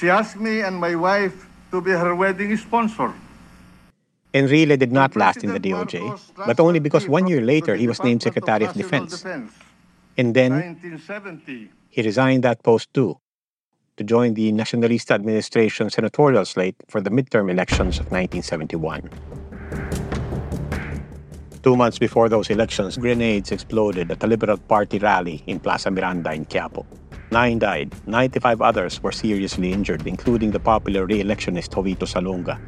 she 0.00 0.08
asked 0.08 0.40
me 0.40 0.62
and 0.62 0.80
my 0.80 0.94
wife 0.94 1.46
to 1.70 1.82
be 1.82 1.90
her 1.90 2.14
wedding 2.14 2.56
sponsor. 2.56 3.12
Enrile 4.32 4.78
did 4.78 4.92
not 4.92 5.14
last 5.14 5.44
in 5.44 5.52
the 5.52 5.60
DOJ, 5.60 6.00
but 6.46 6.58
only 6.58 6.80
because 6.80 7.06
one 7.06 7.26
year 7.26 7.42
later 7.42 7.76
he 7.76 7.86
was 7.86 8.02
named 8.02 8.22
Secretary 8.22 8.64
of 8.64 8.72
Defense. 8.72 9.22
And 10.16 10.35
then 10.35 10.52
1970. 10.52 11.70
he 11.90 12.02
resigned 12.02 12.42
that 12.44 12.62
post 12.62 12.92
too 12.94 13.18
to 13.96 14.04
join 14.04 14.35
the 14.35 14.52
Nacionalista 14.52 15.12
administration 15.12 15.88
senatorial 15.90 16.44
slate 16.44 16.76
for 16.88 17.00
the 17.00 17.11
midterm 17.11 17.50
elections 17.50 17.99
of 17.99 18.11
1971. 18.12 19.08
Two 21.62 21.76
months 21.76 21.99
before 21.99 22.28
those 22.28 22.50
elections, 22.50 22.96
grenades 22.96 23.50
exploded 23.50 24.11
at 24.11 24.23
a 24.23 24.26
Liberal 24.26 24.56
Party 24.56 24.99
rally 24.99 25.42
in 25.46 25.58
Plaza 25.58 25.90
Miranda 25.90 26.32
in 26.32 26.44
Quiapo. 26.44 26.87
Nine 27.32 27.58
died, 27.58 27.92
95 28.06 28.62
others 28.62 29.02
were 29.02 29.11
seriously 29.11 29.73
injured, 29.73 30.06
including 30.06 30.52
the 30.52 30.61
popular 30.61 31.06
re-electionist 31.06 31.73
Jovito 31.73 32.06
Salonga. 32.06 32.61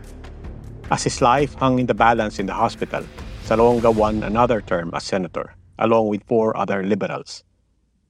As 0.90 1.04
his 1.04 1.22
life 1.22 1.54
hung 1.54 1.78
in 1.78 1.86
the 1.86 1.94
balance 1.94 2.40
in 2.40 2.46
the 2.46 2.54
hospital, 2.54 3.04
Salonga 3.44 3.94
won 3.94 4.24
another 4.24 4.60
term 4.60 4.90
as 4.94 5.04
senator, 5.04 5.54
along 5.78 6.08
with 6.08 6.26
four 6.26 6.56
other 6.56 6.82
liberals. 6.82 7.44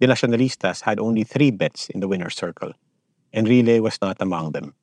The 0.00 0.06
Nacionalistas 0.06 0.82
had 0.82 0.98
only 0.98 1.24
three 1.24 1.50
bets 1.50 1.88
in 1.90 2.00
the 2.00 2.08
winner's 2.08 2.36
circle. 2.36 2.72
and 3.32 3.46
Enrile 3.46 3.80
was 3.80 4.00
not 4.00 4.20
among 4.20 4.52
them. 4.52 4.74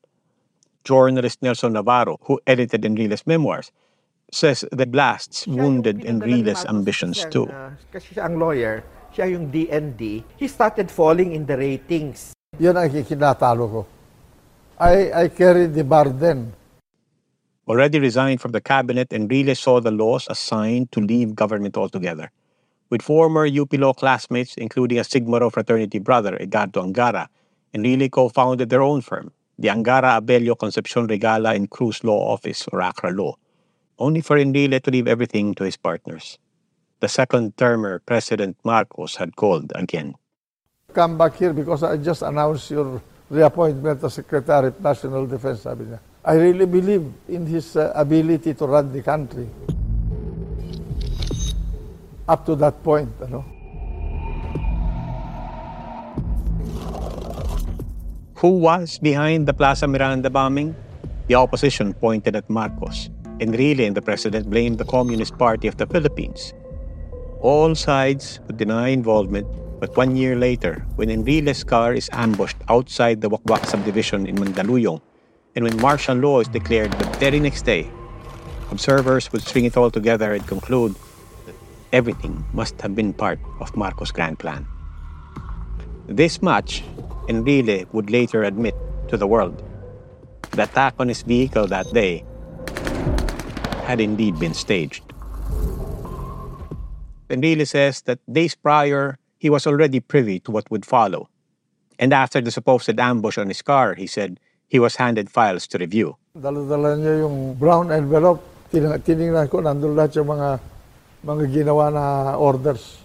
Journalist 0.84 1.42
Nelson 1.42 1.74
Navarro, 1.74 2.18
who 2.24 2.40
edited 2.46 2.82
Enrile's 2.82 3.26
memoirs, 3.26 3.72
says 4.32 4.66
the 4.72 4.86
blasts 4.86 5.48
wounded 5.48 6.02
Enrile's 6.02 6.66
ambitions 6.66 7.26
too. 7.30 7.50
Kasi 7.92 8.16
siya 8.16 8.30
ang 8.30 8.38
lawyer, 8.38 8.84
siya 9.14 9.32
yung 9.34 9.50
DND, 9.50 10.24
he 10.38 10.48
started 10.48 10.92
falling 10.92 11.34
in 11.34 11.46
the 11.46 11.58
ratings. 11.58 12.34
Yun 12.60 12.78
ang 12.78 12.90
kikinatalo 12.90 13.66
ko. 13.66 13.82
I, 14.78 15.26
I 15.26 15.28
carried 15.30 15.74
the 15.74 15.84
burden. 15.84 16.54
Already 17.66 17.98
resigned 17.98 18.42
from 18.42 18.52
the 18.52 18.62
cabinet, 18.62 19.10
Enrile 19.10 19.58
saw 19.58 19.82
the 19.82 19.90
laws 19.90 20.28
assigned 20.30 20.92
to 20.92 21.02
leave 21.02 21.34
government 21.34 21.78
altogether. 21.78 22.30
With 22.90 23.02
former 23.02 23.48
UP 23.48 23.74
Law 23.74 23.94
classmates, 23.94 24.56
including 24.56 25.00
a 25.00 25.04
Sigma 25.04 25.40
Rho 25.40 25.50
fraternity 25.50 26.00
brother, 26.00 26.38
Edgardo 26.40 26.84
Angara, 26.84 27.30
Enrile 27.74 28.12
co-founded 28.12 28.70
their 28.70 28.84
own 28.84 29.02
firm, 29.02 29.32
the 29.58 29.70
Angara 29.70 30.22
Abello 30.22 30.58
Concepcion 30.58 31.08
Regala 31.08 31.56
and 31.56 31.70
Cruz 31.70 32.04
Law 32.04 32.34
Office, 32.34 32.68
or 32.72 32.82
ACCRA 32.82 33.16
Law, 33.16 33.36
only 33.98 34.22
for 34.22 34.38
Enrile 34.38 34.82
to 34.82 34.92
leave 34.92 35.08
everything 35.08 35.56
to 35.56 35.64
his 35.64 35.78
partners. 35.78 36.38
The 37.00 37.10
second-termer 37.10 38.02
President 38.06 38.58
Marcos 38.64 39.16
had 39.16 39.36
called 39.36 39.72
again. 39.76 40.16
Come 40.94 41.18
back 41.18 41.36
here 41.36 41.54
because 41.54 41.84
I 41.84 41.98
just 41.98 42.22
announced 42.22 42.72
your 42.72 43.02
reappointment 43.30 44.04
as 44.04 44.14
Secretary 44.14 44.68
of 44.68 44.80
National 44.80 45.26
Defense. 45.26 45.66
I 46.24 46.34
really 46.36 46.66
believe 46.66 47.12
in 47.28 47.46
his 47.46 47.76
uh, 47.76 47.92
ability 47.96 48.54
to 48.54 48.66
run 48.66 48.94
the 48.94 49.02
country. 49.02 49.50
Up 52.28 52.42
to 52.50 52.56
that 52.58 52.82
point, 52.82 53.14
ano? 53.22 53.46
Who 58.42 58.58
was 58.66 58.98
behind 58.98 59.46
the 59.46 59.54
Plaza 59.54 59.86
Miranda 59.86 60.34
bombing? 60.34 60.74
The 61.28 61.36
opposition 61.36 61.94
pointed 61.94 62.36
at 62.36 62.50
Marcos. 62.50 63.10
Enrile 63.38 63.86
and 63.86 63.94
the 63.94 64.02
president 64.02 64.50
blamed 64.50 64.80
the 64.80 64.86
Communist 64.86 65.38
Party 65.38 65.68
of 65.68 65.78
the 65.78 65.86
Philippines. 65.86 66.54
All 67.42 67.76
sides 67.76 68.40
would 68.48 68.58
deny 68.58 68.90
involvement, 68.90 69.46
but 69.80 69.96
one 69.96 70.16
year 70.16 70.36
later, 70.36 70.82
when 70.96 71.10
Enrile's 71.10 71.64
car 71.64 71.94
is 71.94 72.10
ambushed 72.12 72.58
outside 72.70 73.22
the 73.22 73.30
Wack 73.30 73.46
Wack 73.46 73.66
subdivision 73.66 74.26
in 74.26 74.36
Mandaluyong, 74.38 75.02
and 75.54 75.64
when 75.64 75.78
martial 75.78 76.18
law 76.18 76.40
is 76.40 76.48
declared 76.48 76.92
the 76.98 77.06
very 77.22 77.40
next 77.40 77.70
day, 77.70 77.86
observers 78.72 79.32
would 79.32 79.44
string 79.46 79.66
it 79.66 79.78
all 79.78 79.92
together 79.92 80.34
and 80.34 80.42
conclude 80.48 80.96
everything 81.96 82.44
must 82.52 82.76
have 82.84 82.92
been 82.92 83.16
part 83.16 83.40
of 83.64 83.72
Marcos' 83.80 84.12
grand 84.12 84.36
plan. 84.36 84.68
This 86.12 86.44
much, 86.44 86.84
Enrile 87.32 87.88
would 87.96 88.12
later 88.12 88.44
admit 88.44 88.76
to 89.08 89.16
the 89.16 89.26
world. 89.26 89.64
The 90.52 90.68
attack 90.68 91.00
on 91.00 91.08
his 91.08 91.24
vehicle 91.24 91.72
that 91.72 91.88
day 91.96 92.28
had 93.88 94.04
indeed 94.04 94.36
been 94.38 94.54
staged. 94.54 95.08
Enrile 97.32 97.66
says 97.66 98.04
that 98.04 98.20
days 98.28 98.54
prior, 98.60 99.18
he 99.40 99.50
was 99.50 99.66
already 99.66 100.04
privy 100.04 100.44
to 100.44 100.52
what 100.52 100.70
would 100.70 100.86
follow. 100.86 101.30
And 101.98 102.12
after 102.12 102.42
the 102.42 102.52
supposed 102.52 103.00
ambush 103.00 103.40
on 103.40 103.48
his 103.48 103.64
car, 103.64 103.96
he 103.96 104.06
said 104.06 104.40
he 104.68 104.84
was 104.84 105.00
handed 105.00 105.32
files 105.32 105.66
to 105.72 105.80
review. 105.80 106.20
Dala-dala 106.36 107.00
niya 107.00 107.24
yung 107.24 107.56
brown 107.56 107.88
envelope. 107.88 108.44
Tin- 108.68 109.00
tiningnan 109.00 109.48
ko, 109.48 109.64
nandun 109.64 109.96
lahat 109.96 110.20
yung 110.20 110.28
mga, 110.28 110.60
mga 111.26 111.50
ginawa 111.50 111.90
na 111.90 112.06
orders. 112.38 113.02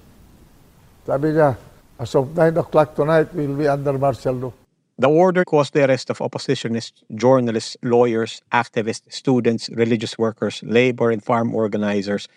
Sabi 1.09 1.33
niya, 1.33 1.57
as 1.97 2.13
of 2.13 2.37
9 2.37 2.53
o'clock 2.61 2.93
tonight, 2.93 3.33
we'll 3.33 3.57
be 3.57 3.65
under 3.65 3.97
martial 3.97 4.37
law. 4.37 4.53
The 5.01 5.09
order 5.09 5.49
caused 5.49 5.73
the 5.73 5.89
arrest 5.89 6.13
of 6.13 6.21
oppositionists, 6.21 7.01
journalists, 7.17 7.81
lawyers, 7.83 8.45
activists, 8.53 9.09
students, 9.09 9.73
religious 9.73 10.21
workers, 10.21 10.61
labor 10.63 11.11
and 11.11 11.25
farm 11.25 11.55
organizers. 11.57 12.29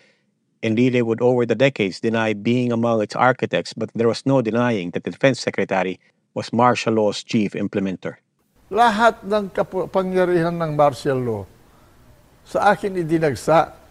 Enrile 0.64 1.04
would 1.04 1.20
over 1.20 1.44
the 1.44 1.54
decades 1.54 2.00
deny 2.00 2.32
being 2.32 2.72
among 2.72 3.02
its 3.04 3.14
architects, 3.14 3.76
but 3.76 3.92
there 3.92 4.08
was 4.08 4.24
no 4.24 4.40
denying 4.40 4.96
that 4.96 5.04
the 5.04 5.12
defense 5.12 5.40
secretary 5.44 6.00
was 6.32 6.56
martial 6.56 6.94
law's 6.96 7.20
chief 7.22 7.52
implementer. 7.52 8.16
Lahat 8.72 9.20
ng 9.28 9.52
kapangyarihan 9.52 10.56
ng 10.56 10.72
martial 10.72 11.20
law 11.20 11.44
sa 12.48 12.72
akin 12.72 12.96
idinagsa. 12.96 13.83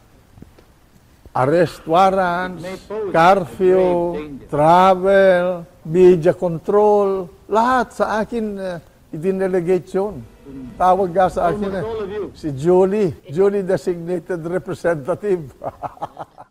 Arrest 1.34 1.82
warrants, 1.90 2.62
curfew, 3.10 4.38
travel, 4.50 5.66
media 5.82 6.34
control, 6.38 7.26
lahat 7.50 7.90
sa 7.90 8.22
akin 8.22 8.46
uh, 8.62 8.78
idinelegate 9.10 9.90
yun. 9.98 10.22
Tawag 10.78 11.10
nga 11.10 11.34
sa 11.34 11.50
akin 11.50 11.70
eh, 11.74 11.84
si 12.38 12.54
Julie, 12.54 13.18
Julie 13.34 13.66
designated 13.66 14.46
representative. 14.46 15.50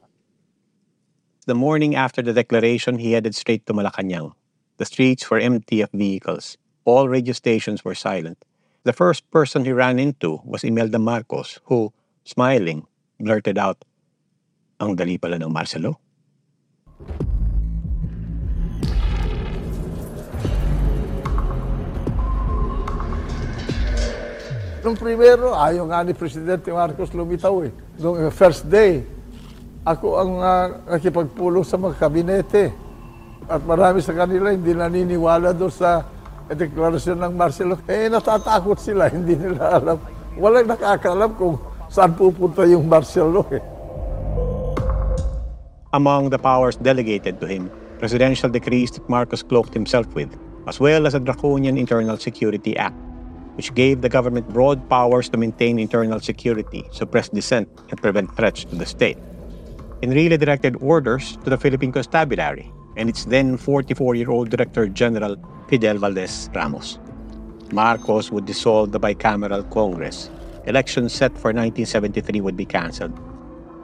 The 1.45 1.59
morning 1.59 1.97
after 1.97 2.23
the 2.23 2.33
declaration, 2.33 2.99
he 3.03 3.19
headed 3.19 3.35
straight 3.35 3.67
to 3.67 3.75
Malacanang. 3.75 4.31
The 4.79 4.85
streets 4.87 5.29
were 5.29 5.43
empty 5.43 5.81
of 5.83 5.91
vehicles. 5.91 6.57
All 6.85 7.09
radio 7.09 7.35
stations 7.35 7.85
were 7.85 7.97
silent. 7.99 8.39
The 8.85 8.93
first 8.93 9.29
person 9.31 9.65
he 9.65 9.73
ran 9.73 9.99
into 9.99 10.41
was 10.45 10.63
Imelda 10.63 11.01
Marcos, 11.01 11.59
who, 11.65 11.93
smiling, 12.23 12.87
blurted 13.19 13.59
out, 13.59 13.85
Ang 14.83 14.99
dali 14.99 15.15
pala 15.15 15.39
ng 15.39 15.47
Marcelo. 15.47 15.95
Nung 24.83 24.99
primero, 24.99 25.55
ayaw 25.55 25.87
nga 25.87 26.03
ni 26.03 26.11
Presidente 26.11 26.75
Marcos 26.75 27.15
lumitaw 27.15 27.63
eh. 27.63 27.71
Nung 28.03 28.19
first 28.35 28.67
day, 28.67 29.07
ako 29.87 30.19
ang 30.19 30.33
uh, 30.43 30.67
nakipagpulong 30.99 31.63
sa 31.63 31.79
mga 31.79 31.95
kabinete. 32.03 32.75
At 33.47 33.63
marami 33.63 34.03
sa 34.03 34.11
kanila 34.11 34.51
hindi 34.51 34.75
naniniwala 34.75 35.55
doon 35.55 35.71
sa 35.71 36.03
deklarasyon 36.51 37.23
ng 37.23 37.33
Marcelo. 37.39 37.79
Eh, 37.87 38.11
natatakot 38.11 38.83
sila, 38.83 39.07
hindi 39.15 39.39
nila 39.39 39.79
alam. 39.79 40.03
Walang 40.35 40.67
nakakalam 40.75 41.31
kung 41.39 41.55
saan 41.87 42.19
pupunta 42.19 42.67
yung 42.67 42.91
Marcelo 42.91 43.47
eh. 43.55 43.72
Among 45.93 46.31
the 46.31 46.39
powers 46.39 46.77
delegated 46.77 47.41
to 47.41 47.47
him, 47.47 47.71
presidential 47.99 48.49
decrees 48.49 48.91
that 48.93 49.09
Marcos 49.09 49.43
cloaked 49.43 49.75
himself 49.75 50.07
with, 50.15 50.33
as 50.67 50.81
well 50.81 51.07
as 51.07 51.15
a 51.15 51.21
draconian 51.21 51.77
Internal 51.77 52.17
Security 52.17 52.77
Act. 52.77 52.97
which 53.57 53.75
gave 53.75 54.01
the 54.01 54.09
government 54.09 54.49
broad 54.49 54.89
powers 54.89 55.29
to 55.29 55.37
maintain 55.37 55.79
internal 55.79 56.21
security, 56.21 56.85
suppress 56.91 57.29
dissent, 57.29 57.69
and 57.91 58.01
prevent 58.01 58.35
threats 58.37 58.65
to 58.65 58.75
the 58.77 58.87
state. 58.87 59.19
Enrile 60.03 60.39
directed 60.39 60.77
orders 60.81 61.37
to 61.45 61.51
the 61.51 61.59
Philippine 61.59 61.93
Constabulary 61.93 62.73
and 62.97 63.09
its 63.09 63.25
then 63.27 63.57
44 63.57 64.15
year 64.15 64.31
old 64.31 64.51
Director 64.51 64.89
General 64.89 65.37
Fidel 65.69 65.99
Valdez 65.99 66.49
Ramos. 66.55 66.99
Marcos 67.73 68.31
would 68.31 68.45
dissolve 68.45 68.93
the 68.93 69.01
bicameral 69.01 69.69
Congress. 69.71 70.31
Elections 70.67 71.13
set 71.13 71.33
for 71.33 71.53
1973 71.53 72.41
would 72.41 72.57
be 72.57 72.65
cancelled. 72.65 73.13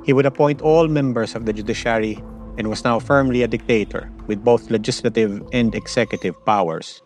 He 0.09 0.15
would 0.17 0.25
appoint 0.25 0.65
all 0.65 0.89
members 0.89 1.37
of 1.37 1.45
the 1.45 1.53
judiciary 1.53 2.17
and 2.57 2.73
was 2.73 2.83
now 2.83 2.99
firmly 2.99 3.43
a 3.43 3.47
dictator 3.47 4.09
with 4.27 4.43
both 4.43 4.71
legislative 4.71 5.45
and 5.53 5.75
executive 5.75 6.33
powers. 6.47 7.03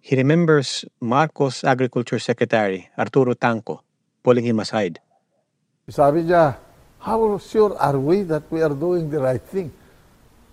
He 0.00 0.16
remembers 0.16 0.86
Marcos' 1.02 1.62
Agriculture 1.62 2.18
Secretary, 2.18 2.88
Arturo 2.96 3.34
Tanco, 3.34 3.84
pulling 4.24 4.46
him 4.46 4.58
aside. 4.58 5.04
Sabi 5.84 6.22
niya, 6.24 6.56
how 6.98 7.36
sure 7.36 7.76
are 7.76 8.00
we 8.00 8.22
that 8.22 8.48
we 8.48 8.62
are 8.62 8.72
doing 8.72 9.10
the 9.10 9.20
right 9.20 9.42
thing? 9.42 9.70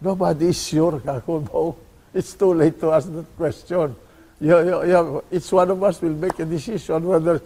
Nobody 0.01 0.51
is 0.51 0.59
sure, 0.59 0.99
Kako. 1.07 1.47
No, 1.47 1.77
it's 2.13 2.33
too 2.33 2.53
late 2.53 2.81
to 2.81 2.91
ask 2.91 3.07
that 3.15 3.31
question. 3.39 3.95
Each 4.43 5.51
one 5.55 5.71
of 5.71 5.83
us 5.87 6.01
will 6.01 6.19
make 6.19 6.37
a 6.37 6.43
decision 6.43 6.99
whether 7.07 7.41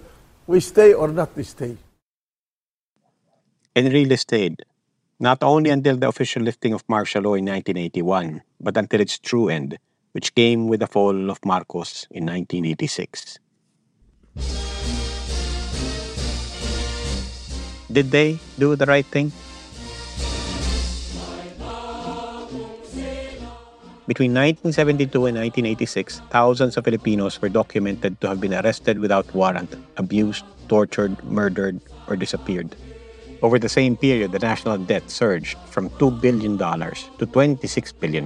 we 0.47 0.59
stay 0.61 0.93
or 0.97 1.09
not 1.09 1.29
we 1.37 1.43
stay. 1.43 1.77
Enrile 3.73 4.11
estate, 4.11 4.63
not 5.17 5.41
only 5.41 5.69
until 5.69 5.95
the 5.95 6.09
official 6.09 6.43
lifting 6.43 6.73
of 6.73 6.83
martial 6.89 7.23
law 7.23 7.35
in 7.35 7.45
1981, 7.45 8.41
but 8.59 8.75
until 8.75 8.99
its 8.99 9.17
true 9.17 9.47
end, 9.47 9.79
which 10.11 10.35
came 10.35 10.67
with 10.67 10.81
the 10.81 10.87
fall 10.87 11.31
of 11.31 11.39
Marcos 11.45 12.05
in 12.11 12.25
1986. 12.25 13.39
Did 17.89 18.11
they 18.11 18.39
do 18.59 18.75
the 18.75 18.85
right 18.85 19.05
thing? 19.05 19.31
Between 24.05 24.35
1972 24.35 25.07
and 25.27 25.37
1986, 25.37 26.19
thousands 26.29 26.75
of 26.75 26.83
Filipinos 26.83 27.41
were 27.41 27.47
documented 27.47 28.19
to 28.19 28.27
have 28.27 28.41
been 28.41 28.53
arrested 28.53 28.99
without 28.99 29.33
warrant, 29.33 29.73
abused, 29.95 30.43
tortured, 30.67 31.23
murdered, 31.23 31.79
or 32.09 32.17
disappeared. 32.17 32.75
Over 33.41 33.57
the 33.57 33.69
same 33.69 33.97
period, 33.97 34.31
the 34.31 34.39
national 34.39 34.77
debt 34.77 35.09
surged 35.09 35.57
from 35.65 35.89
$2 35.97 36.21
billion 36.21 36.57
to 36.57 37.25
$26 37.25 37.99
billion. 37.99 38.25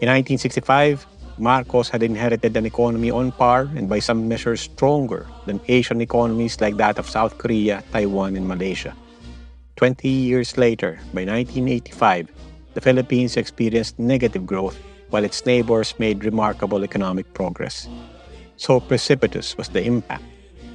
In 0.00 0.08
1965, 0.08 1.06
Marcos 1.38 1.90
had 1.90 2.02
inherited 2.02 2.56
an 2.56 2.64
economy 2.64 3.10
on 3.10 3.30
par 3.30 3.68
and 3.76 3.88
by 3.88 3.98
some 3.98 4.26
measures 4.26 4.62
stronger 4.62 5.26
than 5.44 5.60
Asian 5.68 6.00
economies 6.00 6.60
like 6.62 6.78
that 6.78 6.98
of 6.98 7.08
South 7.08 7.36
Korea, 7.36 7.84
Taiwan, 7.92 8.36
and 8.36 8.48
Malaysia. 8.48 8.96
Twenty 9.76 10.08
years 10.08 10.56
later, 10.56 10.98
by 11.12 11.28
1985, 11.28 12.32
the 12.72 12.80
Philippines 12.80 13.36
experienced 13.36 13.98
negative 13.98 14.46
growth 14.46 14.78
while 15.10 15.24
its 15.24 15.44
neighbors 15.44 15.94
made 15.98 16.24
remarkable 16.24 16.82
economic 16.82 17.28
progress. 17.34 17.86
So 18.56 18.80
precipitous 18.80 19.58
was 19.58 19.68
the 19.68 19.84
impact. 19.84 20.24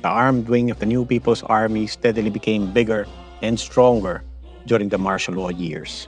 The 0.01 0.09
armed 0.09 0.49
wing 0.49 0.71
of 0.71 0.79
the 0.79 0.87
New 0.87 1.05
People's 1.05 1.43
Army 1.43 1.85
steadily 1.85 2.31
became 2.31 2.73
bigger 2.73 3.05
and 3.41 3.59
stronger 3.59 4.23
during 4.65 4.89
the 4.89 4.97
martial 4.97 5.35
law 5.35 5.49
years. 5.49 6.07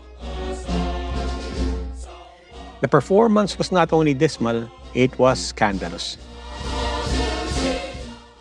The 2.81 2.87
performance 2.89 3.57
was 3.57 3.71
not 3.71 3.93
only 3.93 4.13
dismal, 4.13 4.69
it 4.93 5.17
was 5.19 5.39
scandalous. 5.39 6.17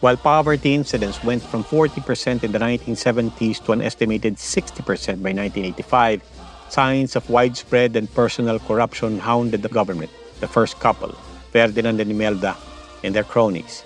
While 0.01 0.17
poverty 0.17 0.75
incidence 0.75 1.23
went 1.23 1.43
from 1.43 1.63
40% 1.63 2.43
in 2.43 2.51
the 2.51 2.59
1970s 2.59 3.63
to 3.65 3.73
an 3.73 3.83
estimated 3.83 4.37
60% 4.37 5.23
by 5.23 5.37
1985, 5.37 6.23
signs 6.71 7.15
of 7.15 7.29
widespread 7.31 7.95
and 7.95 8.13
personal 8.13 8.59
corruption 8.59 9.21
hounded 9.21 9.63
the 9.63 9.69
government, 9.69 10.11
the 10.41 10.49
first 10.49 10.81
couple, 10.81 11.13
Ferdinand 11.53 12.01
and 12.01 12.11
Imelda, 12.11 12.57
and 13.05 13.15
their 13.15 13.23
cronies. 13.23 13.85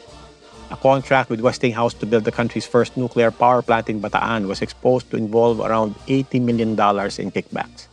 A 0.69 0.77
contract 0.77 1.31
with 1.31 1.41
Westinghouse 1.41 1.95
to 1.95 2.07
build 2.07 2.25
the 2.25 2.33
country's 2.33 2.67
first 2.67 2.97
nuclear 2.97 3.31
power 3.31 3.63
plant 3.63 3.89
in 3.89 4.01
Bataan 4.01 4.49
was 4.49 4.63
exposed 4.63 5.09
to 5.11 5.17
involve 5.17 5.61
around 5.61 5.95
$80 6.07 6.41
million 6.43 6.71
in 6.71 7.31
kickbacks. 7.31 7.87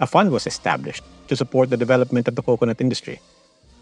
A 0.00 0.06
fund 0.06 0.32
was 0.32 0.48
established 0.48 1.04
to 1.28 1.36
support 1.36 1.70
the 1.70 1.76
development 1.76 2.26
of 2.26 2.34
the 2.34 2.42
coconut 2.42 2.80
industry. 2.80 3.20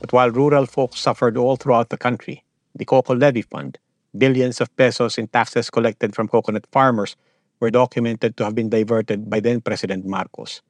But 0.01 0.13
while 0.13 0.31
rural 0.31 0.67
folks 0.67 1.01
suffered 1.01 1.39
all 1.39 1.57
throughout 1.57 1.89
the 1.89 1.97
country, 1.97 2.45
the 2.75 2.85
Coco 2.85 3.15
Levy 3.15 3.43
Fund, 3.43 3.79
billions 4.17 4.61
of 4.61 4.75
pesos 4.77 5.17
in 5.17 5.29
taxes 5.29 5.71
collected 5.71 6.15
from 6.15 6.29
coconut 6.29 6.67
farmers, 6.71 7.17
were 7.59 7.71
documented 7.71 8.37
to 8.37 8.45
have 8.45 8.55
been 8.55 8.69
diverted 8.69 9.31
by 9.31 9.41
then 9.41 9.63
President 9.63 10.05
Marcos. 10.05 10.61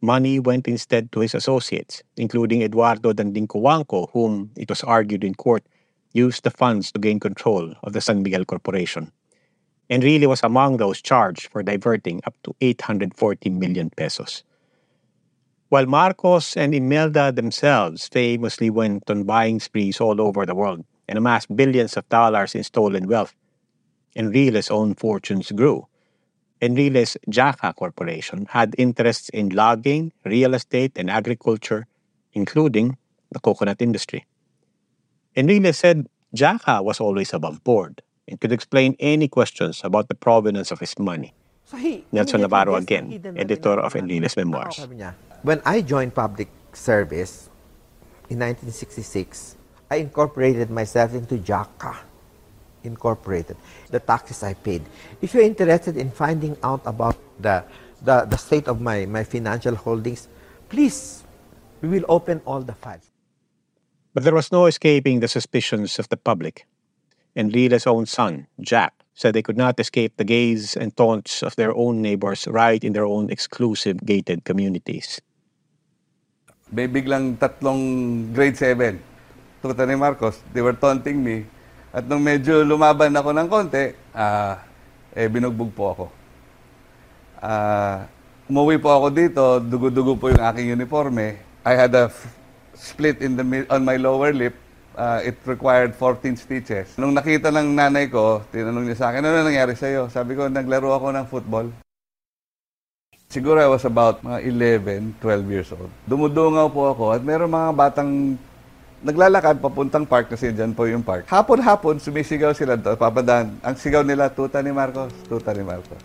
Money 0.00 0.38
went 0.38 0.68
instead 0.68 1.10
to 1.10 1.20
his 1.20 1.34
associates, 1.34 2.04
including 2.16 2.62
Eduardo 2.62 3.12
Danding 3.12 3.48
Cojuangco, 3.48 4.10
whom, 4.12 4.52
it 4.56 4.68
was 4.68 4.84
argued 4.84 5.24
in 5.24 5.34
court, 5.34 5.64
used 6.12 6.44
the 6.44 6.50
funds 6.50 6.92
to 6.92 6.98
gain 6.98 7.20
control 7.20 7.74
of 7.82 7.92
the 7.92 8.00
San 8.00 8.22
Miguel 8.22 8.44
Corporation. 8.44 9.12
Enrile 9.90 10.26
was 10.26 10.42
among 10.42 10.76
those 10.76 11.00
charged 11.00 11.48
for 11.48 11.62
diverting 11.62 12.20
up 12.26 12.34
to 12.42 12.54
840 12.60 13.50
million 13.50 13.90
pesos. 13.90 14.44
While 15.70 15.86
Marcos 15.86 16.56
and 16.56 16.74
Imelda 16.74 17.32
themselves 17.32 18.08
famously 18.08 18.70
went 18.70 19.10
on 19.10 19.24
buying 19.24 19.60
sprees 19.60 20.00
all 20.00 20.20
over 20.20 20.46
the 20.46 20.54
world 20.54 20.84
and 21.08 21.18
amassed 21.18 21.54
billions 21.54 21.96
of 21.96 22.08
dollars 22.08 22.54
in 22.54 22.64
stolen 22.64 23.06
wealth, 23.06 23.34
Enrile's 24.16 24.70
own 24.70 24.94
fortunes 24.94 25.52
grew 25.52 25.86
Enrile's 26.60 27.16
JAKA 27.30 27.74
Corporation 27.76 28.46
had 28.50 28.74
interests 28.78 29.28
in 29.28 29.50
logging, 29.50 30.12
real 30.24 30.54
estate, 30.54 30.92
and 30.96 31.08
agriculture, 31.08 31.86
including 32.32 32.96
the 33.30 33.38
coconut 33.38 33.80
industry. 33.80 34.26
Enrile 35.36 35.74
said 35.74 36.06
JAKA 36.34 36.82
was 36.82 37.00
always 37.00 37.32
above 37.32 37.62
board 37.64 38.02
and 38.26 38.40
could 38.40 38.52
explain 38.52 38.96
any 38.98 39.28
questions 39.28 39.80
about 39.84 40.08
the 40.08 40.14
provenance 40.14 40.70
of 40.70 40.80
his 40.80 40.98
money. 40.98 41.32
Nelson 42.12 42.40
Navarro 42.40 42.74
again, 42.76 43.12
editor 43.36 43.78
of 43.80 43.94
Enrile's 43.94 44.36
memoirs. 44.36 44.80
When 45.42 45.62
I 45.64 45.82
joined 45.82 46.14
public 46.14 46.48
service 46.72 47.48
in 48.30 48.38
1966, 48.40 49.56
I 49.90 49.96
incorporated 49.96 50.70
myself 50.70 51.14
into 51.14 51.36
JAKA 51.36 51.96
Incorporated, 52.84 53.56
the 53.90 53.98
taxes 53.98 54.42
I 54.42 54.54
paid. 54.54 54.82
If 55.20 55.34
you're 55.34 55.42
interested 55.42 55.96
in 55.96 56.10
finding 56.10 56.56
out 56.62 56.80
about 56.86 57.16
the, 57.40 57.64
the, 58.02 58.24
the 58.24 58.36
state 58.36 58.68
of 58.68 58.80
my, 58.80 59.04
my 59.04 59.24
financial 59.24 59.74
holdings, 59.74 60.28
please, 60.68 61.24
we 61.82 61.88
will 61.88 62.04
open 62.08 62.40
all 62.46 62.60
the 62.60 62.74
files. 62.74 63.07
But 64.14 64.24
there 64.24 64.34
was 64.34 64.52
no 64.52 64.66
escaping 64.66 65.20
the 65.20 65.28
suspicions 65.28 65.98
of 65.98 66.08
the 66.08 66.16
public. 66.16 66.66
Enrile's 67.36 67.86
own 67.86 68.06
son, 68.06 68.46
Jack, 68.60 68.94
said 69.14 69.34
they 69.34 69.42
could 69.42 69.56
not 69.56 69.78
escape 69.78 70.16
the 70.16 70.24
gaze 70.24 70.76
and 70.76 70.96
taunts 70.96 71.42
of 71.42 71.56
their 71.56 71.74
own 71.76 72.02
neighbors 72.02 72.48
right 72.48 72.82
in 72.82 72.92
their 72.92 73.06
own 73.06 73.30
exclusive 73.30 74.04
gated 74.04 74.44
communities. 74.44 75.20
May 76.72 76.88
biglang 76.88 77.38
tatlong 77.38 78.32
grade 78.34 78.56
7. 78.56 78.98
Tuta 79.62 79.86
ni 79.86 79.94
Marcos, 79.94 80.42
they 80.52 80.62
were 80.62 80.76
taunting 80.76 81.22
me 81.22 81.58
At 81.88 82.04
nung 82.04 82.20
medyo 82.20 82.60
lumaban 82.68 83.16
ako 83.16 83.32
ng 83.32 83.48
konti, 83.48 83.96
uh, 84.12 84.54
eh, 85.16 85.28
binugbog 85.32 85.72
po 85.72 85.84
ako. 85.96 86.04
Uh, 87.40 88.04
umuwi 88.44 88.76
po 88.76 88.92
ako 88.92 89.06
dito, 89.08 89.42
dugo-dugo 89.64 90.20
po 90.20 90.28
yung 90.28 90.44
aking 90.44 90.68
uniforme. 90.68 91.40
I 91.64 91.72
had 91.72 91.96
a 91.96 92.12
split 92.78 93.18
in 93.20 93.34
the 93.34 93.44
on 93.68 93.82
my 93.82 93.98
lower 93.98 94.30
lip. 94.30 94.54
Uh, 94.98 95.22
it 95.22 95.38
required 95.46 95.94
14 95.94 96.34
stitches. 96.34 96.98
Nung 96.98 97.14
nakita 97.14 97.54
ng 97.54 97.70
nanay 97.70 98.10
ko, 98.10 98.42
tinanong 98.50 98.82
niya 98.82 98.98
sa 98.98 99.06
akin, 99.14 99.22
ano 99.22 99.46
nangyari 99.46 99.78
sa'yo? 99.78 100.10
Sabi 100.10 100.34
ko, 100.34 100.50
naglaro 100.50 100.90
ako 100.90 101.14
ng 101.14 101.26
football. 101.30 101.70
Siguro 103.30 103.62
I 103.62 103.70
was 103.70 103.86
about 103.86 104.18
mga 104.26 104.42
11, 104.42 105.22
12 105.22 105.54
years 105.54 105.70
old. 105.70 105.86
Dumudungaw 106.02 106.66
po 106.66 106.90
ako 106.90 107.04
at 107.14 107.22
meron 107.22 107.46
mga 107.46 107.70
batang 107.78 108.34
naglalakad 108.98 109.62
papuntang 109.62 110.02
park 110.02 110.34
kasi 110.34 110.50
dyan 110.50 110.74
po 110.74 110.90
yung 110.90 111.06
park. 111.06 111.30
Hapon-hapon, 111.30 112.02
sumisigaw 112.02 112.50
sila 112.50 112.74
papadaan. 112.74 113.54
Ang 113.62 113.76
sigaw 113.78 114.02
nila, 114.02 114.26
tuta 114.32 114.58
ni 114.58 114.74
Marcos, 114.74 115.14
tuta 115.30 115.54
ni 115.54 115.62
Marcos. 115.62 116.02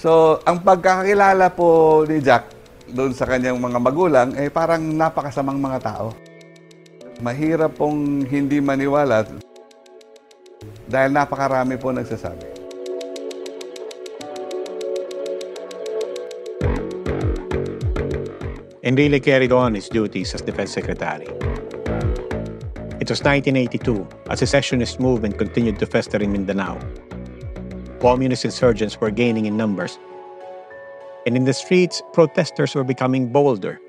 So, 0.00 0.40
ang 0.48 0.64
pagkakakilala 0.64 1.52
po 1.52 2.00
ni 2.08 2.24
Jack 2.24 2.53
doon 2.90 3.16
sa 3.16 3.24
kanyang 3.24 3.56
mga 3.56 3.78
magulang, 3.80 4.28
eh 4.36 4.52
parang 4.52 4.84
napakasamang 4.84 5.56
mga 5.56 5.78
tao. 5.80 6.12
Mahirap 7.24 7.78
pong 7.78 8.26
hindi 8.26 8.58
maniwala 8.58 9.24
dahil 10.84 11.10
napakarami 11.14 11.80
po 11.80 11.94
nagsasabi. 11.94 12.54
Enrile 18.84 19.16
carried 19.16 19.48
on 19.48 19.72
his 19.72 19.88
duties 19.88 20.34
as 20.36 20.44
defense 20.44 20.76
secretary. 20.76 21.24
It 23.00 23.08
was 23.08 23.24
1982, 23.24 24.06
a 24.28 24.36
secessionist 24.36 25.00
movement 25.00 25.38
continued 25.38 25.78
to 25.80 25.86
fester 25.86 26.20
in 26.20 26.32
Mindanao. 26.32 26.76
Communist 28.00 28.44
insurgents 28.44 29.00
were 29.00 29.10
gaining 29.10 29.46
in 29.46 29.56
numbers. 29.56 29.98
And 31.26 31.36
in 31.36 31.44
the 31.44 31.54
streets, 31.54 32.02
protesters 32.12 32.74
were 32.74 32.84
becoming 32.84 33.32
bolder. 33.32 33.80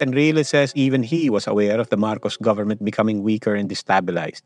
Enrile 0.00 0.44
says 0.46 0.72
even 0.74 1.02
he 1.02 1.28
was 1.28 1.46
aware 1.46 1.78
of 1.78 1.90
the 1.90 1.96
Marcos 1.96 2.38
government 2.38 2.82
becoming 2.82 3.22
weaker 3.22 3.54
and 3.54 3.68
destabilized. 3.68 4.42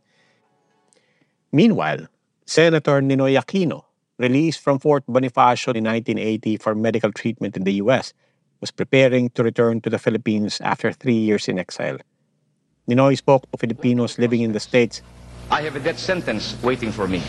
Meanwhile, 1.53 2.09
Senator 2.47 3.01
Ninoy 3.01 3.39
Aquino, 3.39 3.85
released 4.19 4.61
from 4.61 4.79
Fort 4.79 5.07
Bonifacio 5.07 5.75
in 5.75 5.85
1980 5.85 6.57
for 6.59 6.75
medical 6.75 7.13
treatment 7.13 7.57
in 7.57 7.63
the 7.63 7.75
US, 7.75 8.13
was 8.61 8.71
preparing 8.71 9.31
to 9.31 9.43
return 9.45 9.81
to 9.83 9.91
the 9.91 9.99
Philippines 9.99 10.61
after 10.61 10.91
three 10.93 11.15
years 11.15 11.49
in 11.49 11.59
exile. 11.59 11.99
Ninoy 12.89 13.17
spoke 13.17 13.51
to 13.51 13.59
Filipinos 13.59 14.19
living 14.19 14.43
in 14.43 14.53
the 14.53 14.61
States. 14.61 15.03
I 15.51 15.63
have 15.63 15.77
a 15.77 15.81
death 15.81 15.99
sentence 15.99 16.57
waiting 16.63 16.91
for 16.91 17.07
me. 17.07 17.23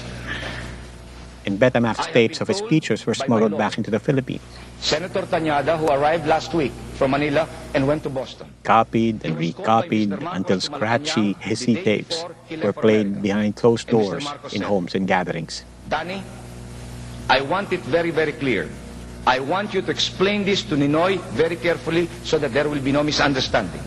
And 1.46 1.60
Betamax 1.60 2.12
tapes 2.12 2.42
of 2.42 2.48
his 2.48 2.58
speeches 2.58 3.06
were 3.06 3.14
smuggled 3.14 3.58
back 3.58 3.78
into 3.78 3.92
the 3.92 4.00
Philippines. 4.00 4.42
Senator 4.80 5.22
Tañada, 5.24 5.78
who 5.78 5.88
arrived 5.88 6.28
last 6.28 6.54
week 6.54 6.72
from 6.96 7.12
Manila 7.12 7.48
and 7.74 7.88
went 7.88 8.04
to 8.04 8.10
Boston. 8.10 8.48
Copied 8.64 9.24
and 9.26 9.38
recopied 9.38 10.12
until 10.12 10.60
scratchy, 10.60 11.36
hissy 11.36 11.84
tapes 11.84 12.26
were 12.64 12.74
played 12.74 13.22
behind 13.22 13.56
closed 13.56 13.88
doors 13.88 14.26
in 14.54 14.62
homes 14.62 14.96
and 14.96 15.08
gatherings. 15.08 15.64
Danny, 15.88 16.22
I 17.30 17.42
want 17.42 17.72
it 17.74 17.82
very, 17.82 18.12
very 18.12 18.34
clear. 18.34 18.70
I 19.26 19.40
want 19.40 19.74
you 19.74 19.82
to 19.82 19.90
explain 19.90 20.46
this 20.46 20.62
to 20.70 20.76
Ninoy 20.76 21.20
very 21.34 21.56
carefully 21.56 22.10
so 22.24 22.38
that 22.38 22.54
there 22.54 22.70
will 22.70 22.82
be 22.82 22.92
no 22.92 23.02
misunderstanding. 23.02 23.82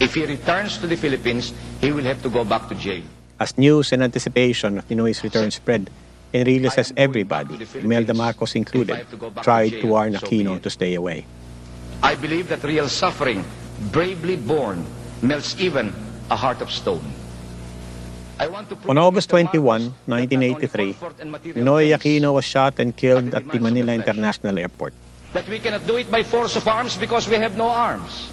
If 0.00 0.14
he 0.14 0.26
returns 0.26 0.78
to 0.78 0.86
the 0.86 0.96
Philippines, 0.96 1.54
he 1.80 1.92
will 1.92 2.02
have 2.02 2.22
to 2.22 2.28
go 2.28 2.44
back 2.44 2.68
to 2.68 2.74
jail. 2.74 3.02
As 3.38 3.56
news 3.56 3.92
and 3.92 4.02
anticipation 4.02 4.78
of 4.78 4.88
Ninoy's 4.88 5.22
return 5.22 5.50
spread, 5.50 5.90
Enrile 6.34 6.70
says 6.70 6.92
everybody, 6.96 7.54
Imelda 7.78 8.12
Marcos 8.12 8.56
included, 8.56 9.06
tried 9.42 9.70
to 9.70 9.86
warn 9.86 10.14
Aquino 10.14 10.60
to 10.60 10.68
stay 10.68 10.94
away. 10.94 11.24
I 12.02 12.16
believe 12.16 12.48
that 12.48 12.64
real 12.64 12.88
suffering, 12.88 13.44
bravely 13.92 14.34
borne, 14.36 14.84
melts 15.22 15.54
even 15.60 15.94
a 16.30 16.36
heart 16.36 16.60
of 16.60 16.72
stone. 16.72 17.06
On 18.90 18.98
August 18.98 19.30
21, 19.30 19.94
1983, 20.06 20.94
Ninoy 21.54 21.94
Aquino 21.94 22.34
was 22.34 22.44
shot 22.44 22.80
and 22.80 22.96
killed 22.96 23.32
at 23.32 23.46
the 23.46 23.60
Manila 23.60 23.94
International 23.94 24.58
Airport. 24.58 24.92
That 25.32 25.48
we 25.48 25.60
cannot 25.60 25.86
do 25.86 25.96
it 25.98 26.10
by 26.10 26.24
force 26.24 26.56
of 26.56 26.66
arms 26.66 26.96
because 26.96 27.28
we 27.28 27.36
have 27.36 27.56
no 27.56 27.68
arms. 27.68 28.28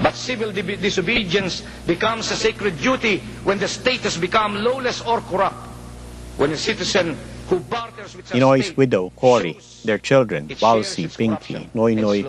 But 0.00 0.14
civil 0.14 0.52
disobedience 0.52 1.62
becomes 1.86 2.30
a 2.30 2.36
sacred 2.36 2.78
duty 2.80 3.18
when 3.42 3.58
the 3.58 3.68
state 3.68 4.00
has 4.02 4.16
become 4.16 4.62
lawless 4.62 5.02
or 5.02 5.20
corrupt. 5.20 5.73
When 6.36 6.50
a 6.50 6.56
citizen 6.56 7.16
who 7.48 7.60
barters 7.60 8.16
with 8.16 8.32
Ninoy's 8.32 8.76
widow, 8.76 9.10
Cory, 9.14 9.58
their 9.84 9.98
children, 9.98 10.48
Ballsy, 10.48 11.06
Pinky, 11.06 11.70
Noy 11.74 11.94
Noy, 11.94 12.26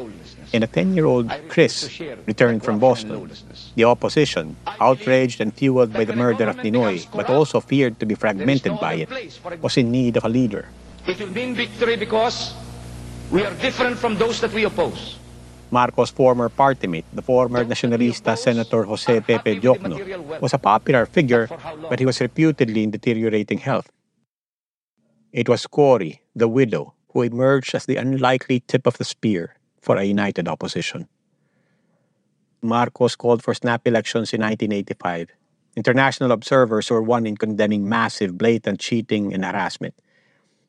and 0.54 0.64
a 0.64 0.68
10-year-old 0.68 1.32
Kris 1.50 2.00
returned 2.28 2.64
from 2.64 2.78
Boston. 2.78 3.32
The 3.74 3.84
opposition, 3.86 4.58
outraged 4.80 5.42
and 5.42 5.52
fueled 5.52 5.92
by 5.92 6.06
the 6.06 6.16
murder 6.16 6.46
of 6.48 6.58
Ninoy, 6.58 7.08
but 7.12 7.32
also 7.32 7.60
feared 7.60 8.00
to 8.00 8.06
be 8.06 8.14
fragmented 8.14 8.80
by 8.80 8.94
it, 8.94 9.10
was 9.62 9.76
in 9.76 9.92
need 9.92 10.18
of 10.18 10.26
a 10.26 10.30
leader. 10.30 10.70
It 11.08 11.20
will 11.20 11.34
mean 11.34 11.56
victory 11.56 11.98
because 11.98 12.54
we 13.32 13.44
are 13.44 13.54
different 13.56 13.98
from 13.98 14.18
those 14.18 14.40
that 14.42 14.54
we 14.54 14.66
oppose. 14.66 15.18
Marcos' 15.72 16.12
former 16.12 16.50
party 16.50 16.88
mate, 16.88 17.06
the 17.14 17.22
former 17.22 17.66
Nacionalista 17.66 18.38
Senator 18.38 18.84
Jose 18.84 19.22
Pepe 19.22 19.60
Diokno, 19.60 20.40
was 20.40 20.54
a 20.54 20.58
popular 20.58 21.06
figure, 21.06 21.50
but 21.90 22.00
he 22.00 22.06
was 22.06 22.22
reputedly 22.22 22.84
in 22.84 22.92
deteriorating 22.92 23.58
health. 23.58 23.90
It 25.34 25.50
was 25.50 25.68
Cory, 25.68 26.22
the 26.36 26.48
widow, 26.48 26.94
who 27.12 27.24
emerged 27.24 27.76
as 27.76 27.86
the 27.86 27.98
unlikely 27.98 28.62
tip 28.68 28.88
of 28.88 28.98
the 28.98 29.04
spear 29.04 29.56
for 29.82 29.98
a 29.98 30.04
united 30.04 30.48
opposition. 30.48 31.08
Marcos 32.62 33.16
called 33.16 33.44
for 33.44 33.54
snap 33.54 33.88
elections 33.88 34.34
in 34.34 34.42
1985. 34.42 35.30
International 35.76 36.32
observers 36.32 36.90
were 36.90 37.02
one 37.02 37.28
in 37.28 37.38
condemning 37.38 37.88
massive, 37.88 38.38
blatant 38.38 38.80
cheating 38.80 39.34
and 39.34 39.44
harassment. 39.44 39.94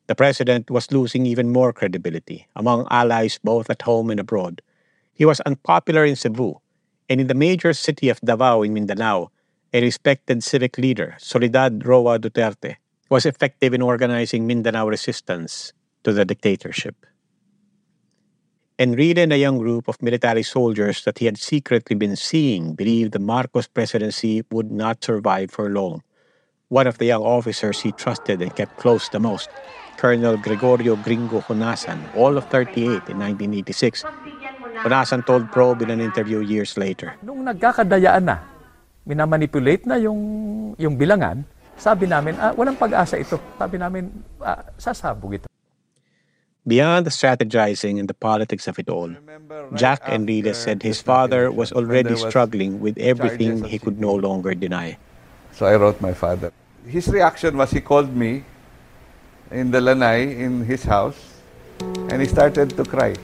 The 0.07 0.15
president 0.15 0.69
was 0.69 0.91
losing 0.91 1.25
even 1.25 1.51
more 1.51 1.73
credibility 1.73 2.47
among 2.55 2.87
allies 2.91 3.39
both 3.43 3.69
at 3.69 3.81
home 3.81 4.09
and 4.09 4.19
abroad. 4.19 4.61
He 5.17 5.25
was 5.25 5.41
unpopular 5.41 6.05
in 6.05 6.15
Cebu, 6.15 6.61
and 7.09 7.19
in 7.19 7.25
the 7.25 7.33
major 7.33 7.73
city 7.73 8.09
of 8.09 8.21
Davao 8.21 8.61
in 8.61 8.73
Mindanao, 8.73 9.31
a 9.73 9.81
respected 9.81 10.43
civic 10.43 10.77
leader, 10.77 11.15
Soledad 11.17 11.85
Roa 11.85 12.19
Duterte, 12.19 12.75
was 13.09 13.25
effective 13.25 13.73
in 13.73 13.81
organizing 13.81 14.45
Mindanao 14.45 14.87
resistance 14.87 15.73
to 16.03 16.13
the 16.13 16.23
dictatorship. 16.23 16.95
Enrile 18.77 19.17
and 19.17 19.33
a 19.33 19.39
young 19.39 19.57
group 19.57 19.87
of 19.87 19.99
military 20.03 20.43
soldiers 20.43 21.03
that 21.05 21.17
he 21.17 21.25
had 21.25 21.39
secretly 21.39 21.95
been 21.95 22.15
seeing 22.15 22.75
believed 22.75 23.13
the 23.13 23.19
Marcos 23.19 23.65
presidency 23.65 24.43
would 24.51 24.71
not 24.71 25.03
survive 25.03 25.49
for 25.49 25.67
long. 25.69 26.03
One 26.69 26.85
of 26.85 26.99
the 26.99 27.05
young 27.05 27.23
officers 27.23 27.81
he 27.81 27.91
trusted 27.91 28.39
and 28.39 28.55
kept 28.55 28.77
close 28.77 29.09
the 29.09 29.19
most, 29.19 29.49
Colonel 29.97 30.37
Gregorio 30.37 30.95
Gringo 30.95 31.41
Honasan, 31.41 31.97
all 32.15 32.37
of 32.37 32.45
38 32.49 33.09
in 33.09 33.17
1986, 33.17 34.03
Honasan 34.83 35.25
told 35.25 35.51
Probe 35.51 35.83
in 35.83 35.89
an 35.91 36.01
interview 36.01 36.39
years 36.39 36.77
later. 36.77 37.15
Nung 37.23 37.43
nagkakadayaan 37.43 38.23
na, 38.23 38.43
minamanipulate 39.07 39.87
na 39.87 39.95
yung, 39.95 40.19
yung 40.75 40.99
bilangan, 40.99 41.47
sabi 41.77 42.09
namin, 42.09 42.35
ah, 42.41 42.51
walang 42.57 42.75
pag-asa 42.75 43.21
ito. 43.21 43.39
Sabi 43.55 43.77
namin, 43.77 44.09
ah, 44.41 44.65
sasabog 44.75 45.37
ito. 45.39 45.47
Beyond 46.67 47.07
the 47.07 47.13
strategizing 47.15 47.95
and 47.95 48.11
the 48.11 48.17
politics 48.17 48.67
of 48.67 48.75
it 48.75 48.91
all, 48.91 49.07
Jack 49.71 50.03
Enrile 50.03 50.51
said 50.51 50.83
his 50.83 50.99
father 50.99 51.47
was 51.47 51.71
already 51.71 52.11
struggling 52.19 52.83
with 52.83 52.99
everything 52.99 53.63
he 53.63 53.79
could 53.79 54.03
no 54.03 54.11
longer 54.11 54.51
deny. 54.51 54.99
So 55.55 55.63
I 55.65 55.79
wrote 55.79 56.03
my 56.03 56.11
father. 56.11 56.51
His 56.83 57.07
reaction 57.07 57.55
was 57.55 57.71
he 57.71 57.79
called 57.79 58.11
me 58.11 58.43
in 59.49 59.71
the 59.71 59.79
lanai 59.79 60.27
in 60.27 60.67
his 60.67 60.83
house 60.83 61.15
and 62.11 62.19
he 62.19 62.27
started 62.27 62.75
to 62.75 62.83
cry. 62.83 63.15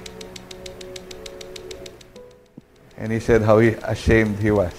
And 2.97 3.11
he 3.11 3.19
said 3.19 3.41
how 3.41 3.59
he, 3.59 3.69
ashamed 3.83 4.39
he 4.39 4.51
was. 4.51 4.73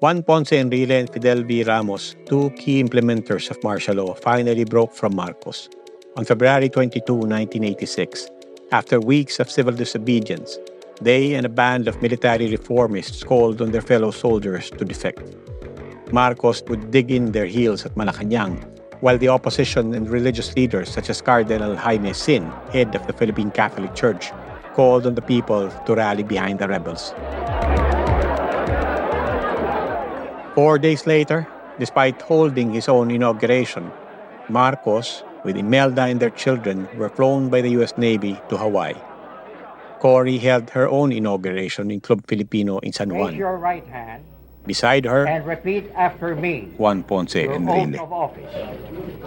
Juan 0.00 0.22
Ponce 0.22 0.50
Enrile 0.50 1.00
and 1.00 1.10
Fidel 1.10 1.42
V. 1.44 1.62
Ramos, 1.62 2.14
two 2.26 2.50
key 2.50 2.82
implementers 2.82 3.50
of 3.50 3.62
martial 3.62 3.96
law, 3.96 4.14
finally 4.14 4.64
broke 4.64 4.92
from 4.92 5.14
Marcos. 5.16 5.68
On 6.16 6.24
February 6.24 6.68
22, 6.68 7.14
1986, 7.14 8.28
after 8.70 9.00
weeks 9.00 9.40
of 9.40 9.50
civil 9.50 9.72
disobedience, 9.72 10.58
they 11.00 11.34
and 11.34 11.46
a 11.46 11.48
band 11.48 11.88
of 11.88 12.00
military 12.02 12.48
reformists 12.48 13.24
called 13.24 13.60
on 13.60 13.72
their 13.72 13.80
fellow 13.80 14.10
soldiers 14.10 14.70
to 14.70 14.84
defect. 14.84 15.34
Marcos 16.12 16.62
would 16.68 16.90
dig 16.90 17.10
in 17.10 17.32
their 17.32 17.46
heels 17.46 17.84
at 17.84 17.94
Malacanang, 17.94 18.62
while 19.00 19.18
the 19.18 19.28
opposition 19.28 19.94
and 19.94 20.08
religious 20.08 20.54
leaders 20.54 20.88
such 20.88 21.10
as 21.10 21.20
Cardinal 21.20 21.76
Jaime 21.76 22.12
Sin, 22.12 22.50
head 22.72 22.94
of 22.94 23.06
the 23.06 23.12
Philippine 23.12 23.50
Catholic 23.50 23.94
Church, 23.94 24.30
called 24.74 25.06
on 25.06 25.14
the 25.14 25.22
people 25.22 25.70
to 25.86 25.94
rally 25.94 26.22
behind 26.22 26.58
the 26.58 26.68
rebels. 26.68 27.14
Four 30.54 30.78
days 30.78 31.06
later, 31.06 31.46
despite 31.78 32.20
holding 32.22 32.72
his 32.72 32.88
own 32.88 33.10
inauguration, 33.10 33.90
Marcos, 34.48 35.24
with 35.44 35.56
Imelda 35.56 36.02
and 36.02 36.20
their 36.20 36.30
children, 36.30 36.88
were 36.96 37.08
flown 37.08 37.48
by 37.48 37.60
the 37.60 37.70
U.S. 37.70 37.96
Navy 37.98 38.38
to 38.48 38.56
Hawaii. 38.56 38.94
Cory 40.00 40.38
held 40.38 40.70
her 40.70 40.88
own 40.88 41.12
inauguration 41.12 41.90
in 41.90 42.00
Club 42.00 42.24
Filipino 42.26 42.78
in 42.80 42.92
San 42.92 43.08
Juan. 43.08 43.30
Raise 43.30 43.38
your 43.38 43.56
right 43.58 43.86
hand 43.86 44.24
Beside 44.66 45.04
her, 45.04 45.26
and 45.26 45.46
repeat 45.46 45.90
after 45.94 46.34
me. 46.34 46.70
Juan 46.78 47.02
Ponce 47.02 47.34
Your 47.34 47.52
oath 47.52 47.60
Enrile. 47.60 48.00
of 48.02 48.12
office. 48.12 48.54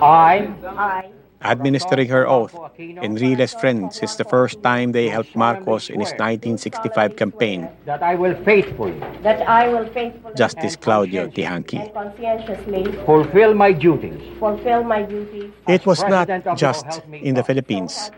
I, 0.01 0.49
I, 0.65 1.11
Administering 1.41 2.09
her 2.09 2.27
oath, 2.27 2.55
Enrile's 2.77 3.53
friends 3.53 3.99
is 4.01 4.15
the 4.15 4.23
first 4.23 4.61
time 4.63 4.91
they 4.91 5.07
helped 5.07 5.35
Marcos 5.35 5.89
in 5.89 5.99
his 5.99 6.11
1965 6.17 7.15
campaign, 7.15 7.69
that 7.85 8.01
I 8.01 8.15
will 8.15 8.33
faithfully 8.43 8.99
that 9.21 9.47
I 9.47 9.67
will 9.69 9.85
faithfully 9.93 10.33
Justice 10.35 10.75
Claudio 10.75 11.27
Teehankee. 11.27 11.79
and 11.79 11.93
conscientiously 11.93 12.91
fulfill 13.05 13.53
my 13.53 13.71
duties 13.71 14.19
fulfill 14.39 14.83
my 14.83 15.03
duties 15.03 15.51
It 15.67 15.85
was 15.85 16.01
not 16.01 16.27
President 16.27 16.47
of 16.47 16.57
the 16.57 16.59
just 16.59 17.01
in 17.11 17.35
the 17.35 17.43
Philippines. 17.43 18.11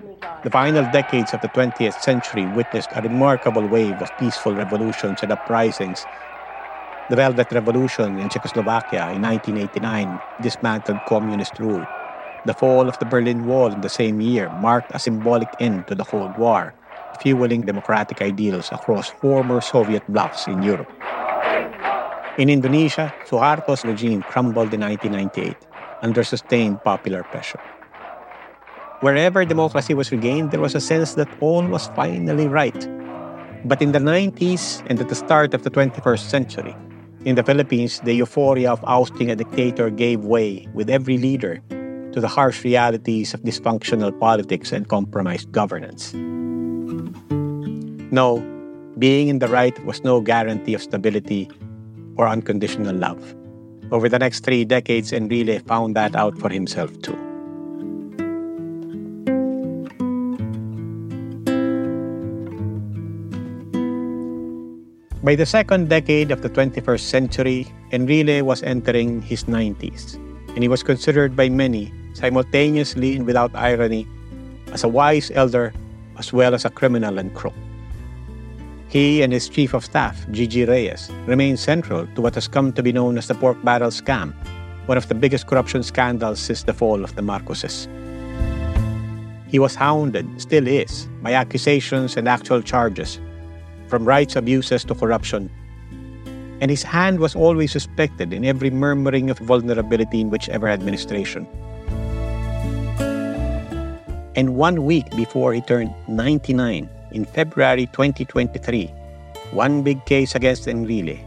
The 0.43 0.49
final 0.49 0.85
decades 0.85 1.33
of 1.33 1.41
the 1.41 1.49
20th 1.49 1.99
century 1.99 2.47
witnessed 2.47 2.93
a 2.95 3.01
remarkable 3.01 3.67
wave 3.67 4.01
of 4.01 4.15
peaceful 4.17 4.55
revolutions 4.55 5.23
and 5.23 5.31
uprisings. 5.31 6.07
The 7.09 7.15
Velvet 7.17 7.51
Revolution 7.51 8.17
in 8.19 8.29
Czechoslovakia 8.29 9.11
in 9.11 9.21
1989 9.21 10.21
dismantled 10.39 11.03
communist 11.05 11.59
rule. 11.59 11.85
The 12.45 12.53
fall 12.53 12.87
of 12.87 12.97
the 12.99 13.05
Berlin 13.05 13.45
Wall 13.45 13.67
in 13.67 13.81
the 13.81 13.89
same 13.89 14.21
year 14.21 14.49
marked 14.61 14.95
a 14.95 14.99
symbolic 14.99 15.49
end 15.59 15.87
to 15.87 15.95
the 15.95 16.05
Cold 16.05 16.37
War, 16.37 16.73
fueling 17.19 17.61
democratic 17.61 18.21
ideals 18.21 18.71
across 18.71 19.09
former 19.09 19.59
Soviet 19.59 20.07
blocs 20.07 20.47
in 20.47 20.63
Europe. 20.63 20.87
In 22.37 22.49
Indonesia, 22.49 23.13
Suharto's 23.27 23.83
regime 23.83 24.21
crumbled 24.21 24.73
in 24.73 24.79
1998 24.79 25.57
under 26.01 26.23
sustained 26.23 26.81
popular 26.81 27.23
pressure. 27.23 27.59
Wherever 29.01 29.43
democracy 29.43 29.93
was 29.93 30.11
regained, 30.11 30.51
there 30.51 30.61
was 30.61 30.75
a 30.75 30.79
sense 30.79 31.15
that 31.15 31.27
all 31.41 31.67
was 31.67 31.87
finally 31.91 32.47
right. 32.47 32.87
But 33.65 33.81
in 33.81 33.91
the 33.91 33.99
90s 33.99 34.81
and 34.87 34.99
at 35.01 35.09
the 35.09 35.15
start 35.15 35.53
of 35.53 35.63
the 35.63 35.71
21st 35.71 36.23
century, 36.23 36.75
in 37.25 37.35
the 37.35 37.43
Philippines, 37.43 37.99
the 38.05 38.13
euphoria 38.13 38.71
of 38.71 38.79
ousting 38.87 39.29
a 39.29 39.35
dictator 39.35 39.89
gave 39.89 40.23
way 40.23 40.67
with 40.73 40.89
every 40.89 41.17
leader 41.17 41.59
to 42.13 42.19
the 42.19 42.27
harsh 42.27 42.63
realities 42.63 43.33
of 43.33 43.41
dysfunctional 43.41 44.17
politics 44.19 44.71
and 44.71 44.87
compromised 44.87 45.51
governance. 45.51 46.13
No, 48.11 48.43
being 48.97 49.27
in 49.27 49.39
the 49.39 49.47
right 49.47 49.77
was 49.85 50.03
no 50.03 50.21
guarantee 50.21 50.73
of 50.73 50.81
stability 50.81 51.49
or 52.17 52.27
unconditional 52.27 52.95
love. 52.95 53.35
Over 53.91 54.09
the 54.09 54.19
next 54.19 54.43
three 54.43 54.65
decades, 54.65 55.11
Enrile 55.11 55.65
found 55.65 55.95
that 55.95 56.15
out 56.15 56.37
for 56.37 56.49
himself 56.49 56.91
too. 57.01 57.17
By 65.21 65.35
the 65.35 65.45
second 65.45 65.89
decade 65.89 66.31
of 66.31 66.41
the 66.41 66.49
21st 66.49 67.01
century, 67.01 67.67
Enrile 67.91 68.41
was 68.41 68.63
entering 68.63 69.21
his 69.21 69.43
90s, 69.45 70.17
and 70.55 70.63
he 70.63 70.67
was 70.67 70.83
considered 70.83 71.35
by 71.35 71.49
many, 71.49 71.93
simultaneously 72.13 73.15
and 73.15 73.25
without 73.25 73.55
irony, 73.55 74.07
as 74.71 74.83
a 74.83 74.87
wise 74.87 75.31
elder 75.33 75.73
as 76.17 76.33
well 76.33 76.53
as 76.53 76.65
a 76.65 76.69
criminal 76.69 77.17
and 77.17 77.33
crook. 77.33 77.53
He 78.89 79.21
and 79.21 79.31
his 79.31 79.47
chief 79.47 79.73
of 79.73 79.85
staff, 79.85 80.25
Gigi 80.31 80.65
Reyes, 80.65 81.11
remain 81.27 81.57
central 81.57 82.07
to 82.15 82.21
what 82.21 82.35
has 82.35 82.47
come 82.47 82.73
to 82.73 82.83
be 82.83 82.91
known 82.91 83.17
as 83.17 83.27
the 83.27 83.35
pork 83.35 83.63
barrel 83.63 83.91
scam, 83.91 84.33
one 84.87 84.97
of 84.97 85.07
the 85.07 85.15
biggest 85.15 85.45
corruption 85.45 85.83
scandals 85.83 86.39
since 86.39 86.63
the 86.63 86.73
fall 86.73 87.03
of 87.03 87.15
the 87.15 87.21
Marcoses. 87.21 87.87
He 89.47 89.59
was 89.59 89.75
hounded, 89.75 90.41
still 90.41 90.67
is, 90.67 91.07
by 91.21 91.33
accusations 91.33 92.17
and 92.17 92.27
actual 92.27 92.61
charges, 92.61 93.19
from 93.87 94.05
rights 94.05 94.35
abuses 94.35 94.83
to 94.85 94.95
corruption. 94.95 95.49
And 96.61 96.69
his 96.69 96.83
hand 96.83 97.19
was 97.19 97.35
always 97.35 97.71
suspected 97.71 98.33
in 98.33 98.43
every 98.43 98.69
murmuring 98.69 99.29
of 99.29 99.39
vulnerability 99.39 100.21
in 100.21 100.29
whichever 100.29 100.67
administration. 100.67 101.47
And 104.35 104.55
one 104.55 104.85
week 104.85 105.09
before 105.15 105.53
he 105.53 105.61
turned 105.61 105.93
99, 106.07 106.89
in 107.11 107.25
February 107.25 107.87
2023, 107.87 108.87
one 109.51 109.83
big 109.83 110.03
case 110.05 110.35
against 110.35 110.67
Enrile. 110.67 111.19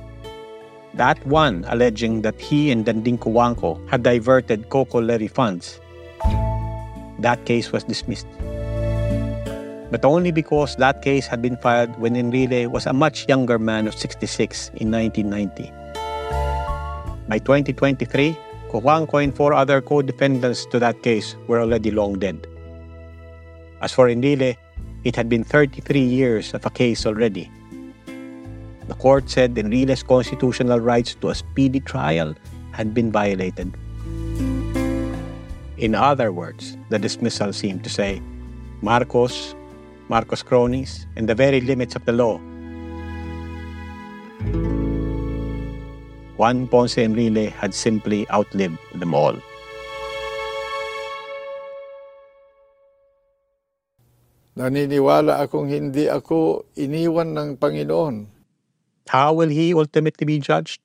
That 0.94 1.24
one 1.26 1.64
alleging 1.68 2.22
that 2.22 2.40
he 2.40 2.70
and 2.70 2.84
Danding 2.84 3.18
Cojuangco 3.18 3.88
had 3.88 4.02
diverted 4.02 4.68
Coco 4.68 5.00
Levy 5.00 5.28
funds. 5.28 5.80
That 7.18 7.44
case 7.46 7.72
was 7.72 7.84
dismissed. 7.84 8.26
But 9.92 10.06
only 10.06 10.32
because 10.32 10.74
that 10.76 11.02
case 11.02 11.26
had 11.26 11.42
been 11.42 11.58
filed 11.58 11.92
when 12.00 12.14
Enrile 12.14 12.66
was 12.66 12.86
a 12.86 12.94
much 12.94 13.28
younger 13.28 13.58
man 13.58 13.86
of 13.86 13.94
66 13.94 14.70
in 14.80 14.90
1990. 14.90 15.70
By 17.28 17.36
2023, 17.36 18.34
Cojuangco 18.70 19.22
and 19.22 19.36
four 19.36 19.52
other 19.52 19.82
co-defendants 19.82 20.64
to 20.72 20.78
that 20.78 21.02
case 21.02 21.36
were 21.46 21.60
already 21.60 21.90
long 21.90 22.18
dead. 22.18 22.46
As 23.82 23.92
for 23.92 24.08
Enrile, 24.08 24.56
it 25.04 25.14
had 25.14 25.28
been 25.28 25.44
33 25.44 26.00
years 26.00 26.54
of 26.54 26.64
a 26.64 26.70
case 26.70 27.04
already. 27.04 27.50
The 28.88 28.94
court 28.94 29.28
said 29.28 29.56
Enrile's 29.56 30.02
constitutional 30.02 30.80
rights 30.80 31.14
to 31.20 31.28
a 31.28 31.34
speedy 31.34 31.80
trial 31.80 32.34
had 32.72 32.94
been 32.94 33.12
violated. 33.12 33.76
In 35.76 35.94
other 35.94 36.32
words, 36.32 36.78
the 36.88 36.98
dismissal 36.98 37.52
seemed 37.52 37.84
to 37.84 37.90
say, 37.90 38.22
Marcos, 38.80 39.54
Marcos 40.12 40.44
cronies, 40.44 41.08
and 41.16 41.24
the 41.24 41.32
very 41.32 41.64
limits 41.64 41.96
of 41.96 42.04
the 42.04 42.12
law. 42.12 42.36
Juan 46.36 46.68
Ponce 46.68 47.00
Enrile 47.00 47.48
had 47.48 47.72
simply 47.72 48.28
outlived 48.28 48.76
them 48.92 49.16
all. 49.16 49.32
Naniniwala 54.52 55.40
akong 55.40 55.72
hindi 55.72 56.12
ako 56.12 56.68
iniwan 56.76 57.32
ng 57.32 57.48
Panginoon. 57.56 58.28
How 59.08 59.32
will 59.32 59.48
he 59.48 59.72
ultimately 59.72 60.28
be 60.28 60.36
judged? 60.44 60.84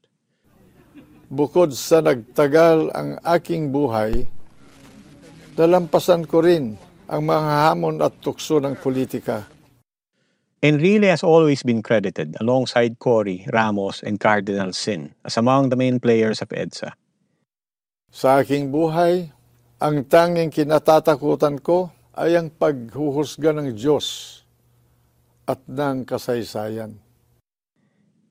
Bukod 1.27 1.75
sa 1.75 1.99
nagtagal 1.99 2.95
ang 2.95 3.19
aking 3.27 3.75
buhay, 3.75 4.23
nalampasan 5.59 6.23
ko 6.23 6.39
rin 6.39 6.79
ang 7.07 7.23
mga 7.23 7.51
hamon 7.71 8.03
at 8.03 8.11
tukso 8.19 8.59
ng 8.59 8.75
politika. 8.75 9.47
Enrile 10.59 11.07
has 11.07 11.23
always 11.23 11.63
been 11.63 11.79
credited 11.79 12.35
alongside 12.43 12.99
Cory, 12.99 13.47
Ramos, 13.53 14.03
and 14.03 14.19
Cardinal 14.19 14.73
Sin 14.73 15.15
as 15.23 15.39
among 15.39 15.69
the 15.69 15.79
main 15.79 16.01
players 16.03 16.43
of 16.43 16.49
EDSA. 16.51 16.91
Sa 18.11 18.41
aking 18.43 18.73
buhay, 18.73 19.31
ang 19.79 20.03
tanging 20.09 20.49
kinatatakutan 20.51 21.61
ko 21.61 21.93
ay 22.17 22.35
ang 22.35 22.49
paghuhusga 22.49 23.53
ng 23.53 23.77
Diyos 23.77 24.41
at 25.45 25.61
ng 25.69 26.03
kasaysayan. 26.03 26.97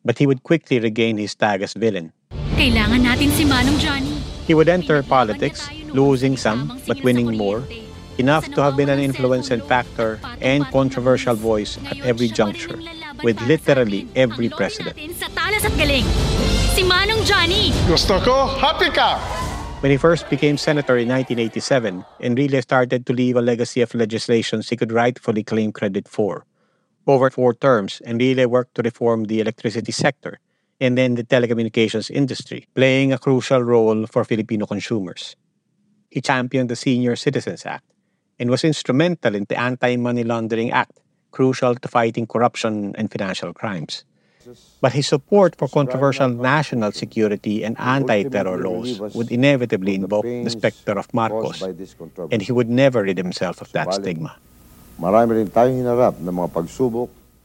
But 0.05 0.19
he 0.19 0.27
would 0.27 0.43
quickly 0.43 0.83
regain 0.83 1.17
his 1.17 1.39
tag 1.39 1.63
as 1.63 1.79
villain. 1.79 2.11
Kailangan 2.59 3.07
natin 3.07 3.31
si 3.33 3.47
Manong 3.47 3.79
Johnny. 3.79 4.19
He 4.51 4.55
would 4.55 4.69
enter 4.69 5.03
politics, 5.07 5.71
losing 5.95 6.35
some 6.35 6.79
but 6.87 6.99
winning 7.07 7.39
more, 7.39 7.63
enough 8.19 8.49
to 8.53 8.63
have 8.63 8.77
been 8.77 8.89
an 8.89 8.99
influence 8.99 9.51
and 9.51 9.63
factor 9.63 10.21
and 10.41 10.65
controversial 10.67 11.35
voice 11.35 11.79
at 11.87 12.01
every 12.01 12.29
juncture, 12.29 12.79
with 13.23 13.41
literally 13.43 14.09
every 14.17 14.49
president. 14.49 14.97
Sa 15.17 15.29
talas 15.29 15.65
at 15.65 15.73
galing, 15.77 16.05
si 16.73 16.83
Manong 16.83 17.25
Johnny. 17.25 17.73
Gusto 17.89 18.21
ko, 18.21 18.47
happy 18.57 18.91
ka! 18.91 19.21
When 19.81 19.93
he 19.93 19.99
first 20.01 20.29
became 20.31 20.57
senator 20.57 20.97
in 20.97 21.09
1987, 21.09 22.05
Enrile 22.21 22.63
started 22.63 23.05
to 23.07 23.13
leave 23.13 23.37
a 23.37 23.45
legacy 23.45 23.83
of 23.83 23.95
legislations 23.95 24.69
he 24.69 24.77
could 24.77 24.91
rightfully 24.91 25.45
claim 25.45 25.71
credit 25.71 26.09
for. 26.09 26.45
Over 27.07 27.31
four 27.31 27.55
terms, 27.55 28.01
Enrile 28.05 28.47
worked 28.47 28.75
to 28.77 28.83
reform 28.83 29.25
the 29.25 29.41
electricity 29.41 29.93
sector 29.93 30.41
and 30.81 30.97
then 30.99 31.15
the 31.15 31.25
telecommunications 31.25 32.11
industry, 32.11 32.67
playing 32.75 33.13
a 33.13 33.19
crucial 33.19 33.63
role 33.63 34.07
for 34.07 34.25
Filipino 34.25 34.67
consumers. 34.67 35.37
He 36.11 36.21
championed 36.21 36.69
the 36.69 36.77
Senior 36.77 37.17
Citizens 37.17 37.65
Act 37.65 37.85
and 38.39 38.51
was 38.51 38.65
instrumental 38.65 39.35
in 39.35 39.45
the 39.49 39.59
Anti-Money 39.59 40.25
Laundering 40.25 40.71
Act, 40.71 41.01
crucial 41.31 41.75
to 41.75 41.89
fighting 41.89 42.27
corruption 42.27 42.95
and 42.97 43.11
financial 43.11 43.53
crimes. 43.53 44.05
But 44.81 44.93
his 44.93 45.09
support 45.09 45.57
for 45.57 45.67
controversial 45.69 46.29
national 46.29 46.93
security 46.93 47.65
and 47.65 47.75
anti-terror 47.81 48.59
laws 48.63 49.01
would 49.15 49.33
inevitably 49.33 49.97
invoke 49.97 50.25
the 50.25 50.51
specter 50.51 50.99
of 50.99 51.13
Marcos, 51.13 51.63
and 52.31 52.41
he 52.43 52.53
would 52.53 52.71
never 52.71 53.03
rid 53.03 53.19
himself 53.19 53.61
of 53.61 53.73
that 53.73 53.95
stigma. 53.95 54.37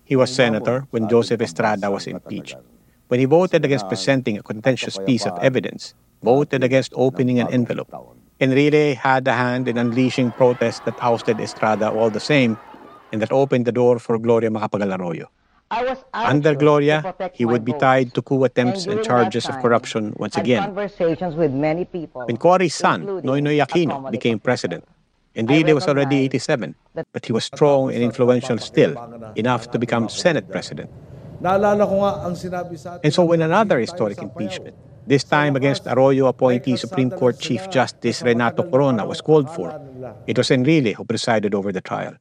He 0.05 0.15
was 0.15 0.29
senator 0.29 0.85
when 0.91 1.09
Joseph 1.09 1.41
Estrada 1.41 1.89
was 1.89 2.05
impeached. 2.05 2.55
When 3.07 3.19
he 3.19 3.25
voted 3.25 3.65
against 3.65 3.87
presenting 3.89 4.37
a 4.37 4.43
contentious 4.43 4.97
piece 4.97 5.25
of 5.25 5.37
evidence, 5.41 5.93
voted 6.21 6.63
against 6.63 6.93
opening 6.95 7.39
an 7.39 7.47
envelope, 7.49 7.91
Enrile 8.41 8.95
had 8.95 9.27
a 9.27 9.33
hand 9.33 9.67
in 9.67 9.77
unleashing 9.77 10.31
protests 10.31 10.81
that 10.85 10.97
ousted 10.99 11.39
Estrada 11.39 11.91
all 11.91 12.09
the 12.09 12.19
same 12.19 12.57
and 13.13 13.21
that 13.21 13.31
opened 13.31 13.65
the 13.65 13.71
door 13.71 13.99
for 13.99 14.17
Gloria 14.17 14.49
Macapagal 14.49 14.97
Arroyo. 14.97 15.29
Under 16.13 16.55
Gloria, 16.55 17.15
he 17.33 17.45
would 17.45 17.63
be 17.63 17.73
tied 17.73 18.15
to 18.15 18.21
coup 18.21 18.43
attempts 18.43 18.87
and 18.87 19.03
charges 19.03 19.47
of 19.47 19.55
corruption 19.61 20.13
once 20.17 20.35
again. 20.35 20.63
Conversations 20.63 21.35
with 21.35 21.53
many 21.53 21.85
people. 21.85 22.25
When 22.25 22.37
Cory's 22.37 22.73
son, 22.73 23.05
Noynoy 23.21 23.63
Aquino, 23.63 24.11
became 24.11 24.39
president, 24.39 24.83
Enrile 25.35 25.73
was 25.75 25.87
already 25.87 26.17
87, 26.25 26.75
but 27.13 27.23
he 27.23 27.31
was 27.31 27.45
strong 27.45 27.93
and 27.93 28.01
influential 28.03 28.57
still, 28.57 28.97
enough 29.35 29.69
to 29.71 29.79
become 29.79 30.09
Senate 30.09 30.49
president. 30.49 30.89
Naalala 31.41 31.87
ko 31.87 31.95
nga 32.03 32.11
ang 32.25 32.35
sinabi 32.35 32.77
sa 32.77 32.97
atin. 32.97 33.01
And 33.05 33.13
so 33.13 33.23
when 33.23 33.41
another 33.41 33.79
historic 33.79 34.21
impeachment, 34.21 34.75
this 35.07 35.23
time 35.23 35.55
against 35.55 35.87
Arroyo 35.87 36.27
appointee 36.27 36.77
Supreme 36.77 37.09
Court 37.09 37.39
Chief 37.39 37.69
Justice 37.69 38.21
Renato 38.21 38.69
Corona 38.69 39.05
was 39.05 39.21
called 39.21 39.49
for, 39.49 39.69
it 40.27 40.37
was 40.37 40.49
Enrile 40.49 40.93
who 40.93 41.05
presided 41.05 41.55
over 41.55 41.71
the 41.71 41.81
trial. 41.81 42.15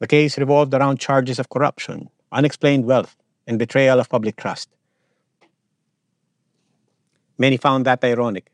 The 0.00 0.06
case 0.06 0.38
revolved 0.38 0.74
around 0.74 1.00
charges 1.00 1.38
of 1.38 1.48
corruption, 1.48 2.08
unexplained 2.30 2.84
wealth, 2.84 3.16
and 3.46 3.58
betrayal 3.58 3.98
of 3.98 4.08
public 4.08 4.36
trust. 4.36 4.68
Many 7.38 7.56
found 7.56 7.86
that 7.86 8.04
ironic. 8.04 8.50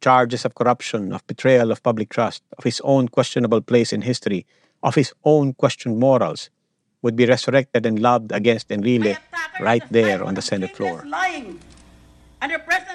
Charges 0.00 0.44
of 0.44 0.54
corruption, 0.54 1.12
of 1.12 1.26
betrayal 1.26 1.70
of 1.70 1.82
public 1.82 2.08
trust, 2.08 2.42
of 2.56 2.64
his 2.64 2.80
own 2.82 3.08
questionable 3.08 3.60
place 3.60 3.92
in 3.92 4.02
history, 4.02 4.46
of 4.82 4.94
his 4.94 5.12
own 5.24 5.52
questioned 5.52 5.98
morals, 5.98 6.50
would 7.02 7.16
be 7.16 7.26
resurrected 7.26 7.86
and 7.86 7.98
loved 7.98 8.32
against 8.32 8.68
Enrile 8.68 9.16
right 9.60 9.84
there 9.90 10.22
on 10.24 10.34
the 10.34 10.42
Senate 10.42 10.76
floor. 10.76 11.04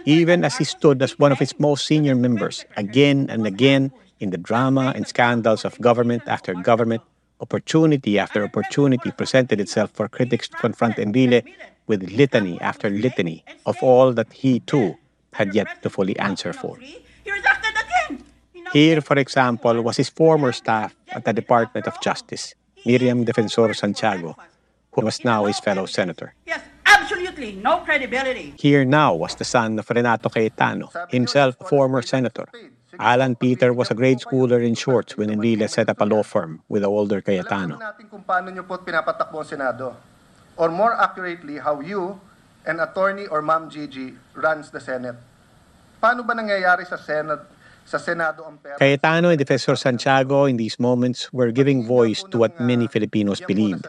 Even 0.05 0.43
as 0.43 0.57
he 0.57 0.63
stood 0.63 1.01
as 1.01 1.17
one 1.17 1.31
of 1.31 1.41
its 1.41 1.59
most 1.59 1.85
senior 1.85 2.15
members, 2.15 2.65
again 2.77 3.27
and 3.29 3.45
again 3.45 3.91
in 4.19 4.29
the 4.29 4.37
drama 4.37 4.93
and 4.95 5.07
scandals 5.07 5.65
of 5.65 5.79
government 5.81 6.23
after 6.27 6.53
government, 6.53 7.01
opportunity 7.41 8.17
after 8.17 8.43
opportunity 8.43 9.11
presented 9.11 9.59
itself 9.59 9.91
for 9.91 10.07
critics 10.07 10.47
to 10.47 10.57
confront 10.57 10.95
Enrile 10.97 11.43
with 11.87 12.09
litany 12.11 12.59
after 12.61 12.89
litany 12.89 13.43
of 13.65 13.77
all 13.81 14.13
that 14.13 14.31
he 14.33 14.61
too 14.61 14.97
had 15.33 15.53
yet 15.53 15.83
to 15.83 15.89
fully 15.89 16.17
answer 16.17 16.53
for. 16.53 16.79
Here, 18.73 19.01
for 19.01 19.17
example, 19.17 19.81
was 19.81 19.97
his 19.97 20.09
former 20.09 20.51
staff 20.51 20.95
at 21.09 21.25
the 21.25 21.33
Department 21.33 21.87
of 21.87 21.99
Justice, 22.01 22.55
Miriam 22.85 23.25
Defensor 23.25 23.73
Santiago, 23.73 24.37
who 24.93 25.01
was 25.01 25.25
now 25.25 25.45
his 25.45 25.59
fellow 25.59 25.85
senator. 25.85 26.33
Yes, 26.45 26.61
absolutely 26.85 27.57
no 27.57 27.81
credibility. 27.81 28.53
Here 28.57 28.85
now 28.85 29.15
was 29.15 29.33
the 29.35 29.43
son 29.43 29.79
of 29.79 29.89
Renato 29.89 30.29
Cayetano, 30.29 30.93
himself 31.09 31.57
a 31.59 31.65
former 31.65 32.01
senator. 32.01 32.45
Alan 32.99 33.35
Peter 33.35 33.73
was 33.73 33.91
a 33.91 33.95
grade 33.95 34.19
schooler 34.19 34.63
in 34.63 34.75
shorts 34.75 35.17
when 35.17 35.29
Enrile 35.29 35.67
set 35.67 35.89
up 35.89 35.99
a 35.99 36.05
law 36.05 36.23
firm 36.23 36.61
with 36.69 36.83
the 36.83 36.89
older 36.89 37.19
Cayetano. 37.19 37.75
natin 37.75 38.07
kung 38.07 38.23
paano 38.23 38.53
nyo 38.53 38.63
po 38.63 38.79
pinapatakbo 38.79 39.43
ang 39.43 39.49
Senado. 39.49 39.97
Or 40.55 40.71
more 40.71 40.95
accurately, 40.95 41.59
how 41.59 41.83
you, 41.83 42.15
an 42.63 42.79
attorney 42.79 43.27
or 43.27 43.41
Ma'am 43.43 43.67
Gigi, 43.67 44.15
runs 44.31 44.71
the 44.71 44.79
Senate. 44.79 45.19
Paano 45.99 46.23
ba 46.23 46.31
nangyayari 46.37 46.87
sa 46.87 46.95
Senate, 46.95 47.43
sa 47.85 48.01
Senado 48.01 48.43
ang 48.43 48.57
pera? 48.57 48.75
Cayetano 48.81 49.29
and 49.29 49.37
Defensor 49.39 49.77
Santiago 49.77 50.45
in 50.49 50.57
these 50.57 50.81
moments 50.81 51.31
were 51.31 51.53
giving 51.53 51.85
voice 51.85 52.25
to 52.33 52.37
what 52.41 52.57
many 52.59 52.87
Filipinos 52.89 53.39
believed. 53.45 53.85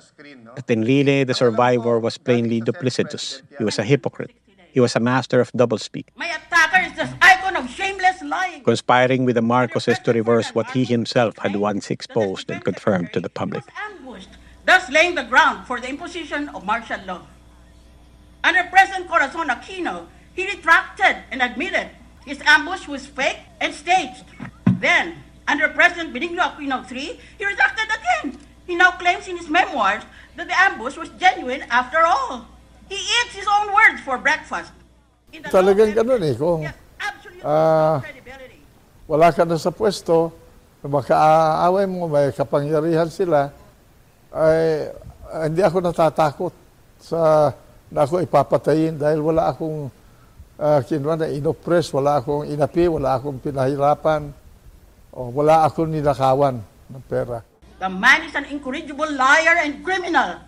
That 0.54 0.68
Enrile, 0.68 1.26
the 1.26 1.34
survivor, 1.34 1.98
was 1.98 2.20
plainly 2.20 2.60
duplicitous. 2.60 3.40
He 3.56 3.64
was 3.64 3.78
a 3.80 3.84
hypocrite. 3.84 4.32
He 4.70 4.80
was 4.80 4.94
a 4.94 5.00
master 5.00 5.40
of 5.40 5.48
doublespeak, 5.56 6.12
My 6.20 6.28
attacker 6.28 6.84
is 6.84 6.92
the 6.92 7.08
icon 7.24 7.56
of 7.56 7.64
shameless 7.72 8.20
lying. 8.20 8.60
conspiring 8.62 9.24
with 9.24 9.34
the 9.34 9.40
Marcoses 9.40 9.96
to 10.04 10.12
reverse 10.12 10.52
what 10.52 10.68
he 10.76 10.84
himself 10.84 11.32
had 11.40 11.56
once 11.56 11.88
exposed 11.90 12.50
and 12.52 12.60
confirmed 12.62 13.08
to 13.16 13.20
the 13.20 13.32
public. 13.32 13.64
thus 14.66 14.90
laying 14.92 15.14
the 15.14 15.24
ground 15.24 15.64
for 15.64 15.80
the 15.80 15.88
imposition 15.88 16.50
of 16.52 16.66
martial 16.66 17.00
law. 17.06 17.22
Under 18.44 18.64
President 18.68 19.08
Corazon 19.08 19.48
Aquino, 19.48 20.06
he 20.34 20.44
retracted 20.44 21.24
and 21.32 21.40
admitted 21.40 21.88
his 22.26 22.42
ambush 22.44 22.90
was 22.90 23.06
fake 23.06 23.38
and 23.62 23.72
staged. 23.72 24.26
Then, 24.82 25.22
under 25.46 25.70
President 25.70 26.12
Benigno 26.12 26.42
Aquino 26.42 26.82
III, 26.82 27.16
he 27.38 27.42
retracted 27.46 27.86
again. 27.86 28.36
He 28.66 28.74
now 28.74 28.90
claims 28.98 29.30
in 29.30 29.38
his 29.38 29.48
memoirs 29.48 30.02
that 30.34 30.50
the 30.50 30.58
ambush 30.58 30.98
was 30.98 31.08
genuine 31.16 31.62
after 31.70 32.02
all. 32.02 32.50
He 32.90 32.98
eats 32.98 33.32
his 33.32 33.46
own 33.46 33.70
words 33.70 34.02
for 34.02 34.18
breakfast. 34.18 34.74
Talagang 35.30 35.94
ganun 35.94 36.22
eh. 36.22 36.34
Kung 36.34 36.66
ah, 37.46 38.02
wala 39.06 39.30
ka 39.30 39.46
na 39.46 39.54
sa 39.54 39.70
pwesto, 39.70 40.34
makaaway 40.82 41.86
mo, 41.86 42.10
may 42.10 42.30
kapangyarihan 42.34 43.10
sila, 43.10 43.54
ay 44.34 44.90
hindi 45.46 45.62
ako 45.62 45.78
natatakot 45.82 46.54
sa 46.98 47.50
na 47.86 48.02
ako 48.02 48.22
ipapatayin 48.22 48.98
dahil 48.98 49.22
wala 49.22 49.54
akong 49.54 49.90
uh, 50.58 50.80
kinwa 50.84 51.16
na 51.16 51.28
inoppress, 51.28 51.92
wala 51.92 52.20
akong 52.20 52.48
inapi, 52.48 52.88
wala 52.88 53.16
akong 53.20 53.40
pinahirapan, 53.40 54.32
o 55.12 55.28
wala 55.32 55.64
akong 55.68 55.92
ninakawan 55.92 56.60
ng 56.92 57.02
pera. 57.08 57.44
The 57.76 57.92
man 57.92 58.24
is 58.24 58.34
an 58.34 58.48
incorrigible 58.48 59.08
liar 59.12 59.60
and 59.60 59.84
criminal, 59.84 60.40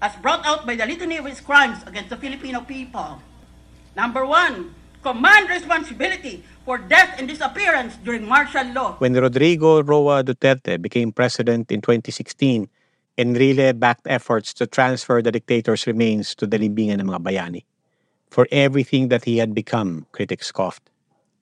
as 0.00 0.12
brought 0.24 0.44
out 0.48 0.64
by 0.64 0.76
the 0.76 0.88
litany 0.88 1.20
of 1.20 1.28
his 1.28 1.40
crimes 1.40 1.84
against 1.84 2.08
the 2.08 2.16
Filipino 2.16 2.64
people. 2.64 3.20
Number 3.92 4.24
one, 4.24 4.72
command 5.04 5.48
responsibility 5.52 6.44
for 6.64 6.78
death 6.78 7.16
and 7.20 7.28
disappearance 7.28 7.96
during 8.04 8.24
martial 8.24 8.64
law. 8.72 8.96
When 9.00 9.12
Rodrigo 9.12 9.82
Roa 9.82 10.24
Duterte 10.24 10.80
became 10.80 11.12
president 11.12 11.72
in 11.72 11.80
2016, 11.80 12.68
Enrile 13.18 13.76
backed 13.76 14.06
efforts 14.08 14.54
to 14.54 14.66
transfer 14.66 15.20
the 15.20 15.32
dictator's 15.32 15.86
remains 15.86 16.34
to 16.36 16.46
the 16.46 16.56
libingan 16.56 17.04
ng 17.04 17.08
mga 17.12 17.20
bayani. 17.20 17.68
For 18.30 18.46
everything 18.52 19.08
that 19.08 19.24
he 19.24 19.38
had 19.38 19.54
become, 19.54 20.06
critics 20.12 20.46
scoffed. 20.46 20.88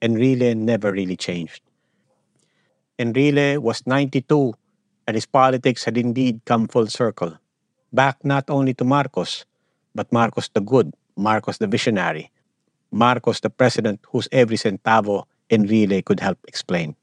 Enrile 0.01 0.57
never 0.57 0.90
really 0.90 1.16
changed. 1.16 1.62
Enrile 2.98 3.59
was 3.59 3.87
92 3.87 4.55
and 5.07 5.14
his 5.14 5.27
politics 5.27 5.85
had 5.85 5.96
indeed 5.96 6.40
come 6.44 6.68
full 6.68 6.87
circle. 6.87 7.38
Back 7.92 8.24
not 8.24 8.51
only 8.51 8.74
to 8.74 8.85
Marcos, 8.85 9.44
but 9.94 10.12
Marcos 10.12 10.51
the 10.53 10.61
good, 10.61 10.92
Marcos 11.16 11.59
the 11.59 11.66
visionary, 11.66 12.31
Marcos 12.90 13.40
the 13.40 13.51
president 13.51 14.01
whose 14.12 14.29
every 14.33 14.57
centavo 14.57 15.24
Enrile 15.51 16.05
could 16.05 16.20
help 16.20 16.38
explain. 16.46 16.96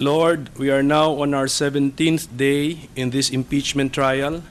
Lord, 0.00 0.48
we 0.58 0.70
are 0.70 0.82
now 0.82 1.10
on 1.20 1.34
our 1.34 1.46
17th 1.46 2.36
day 2.36 2.88
in 2.94 3.10
this 3.10 3.30
impeachment 3.30 3.92
trial. 3.92 4.42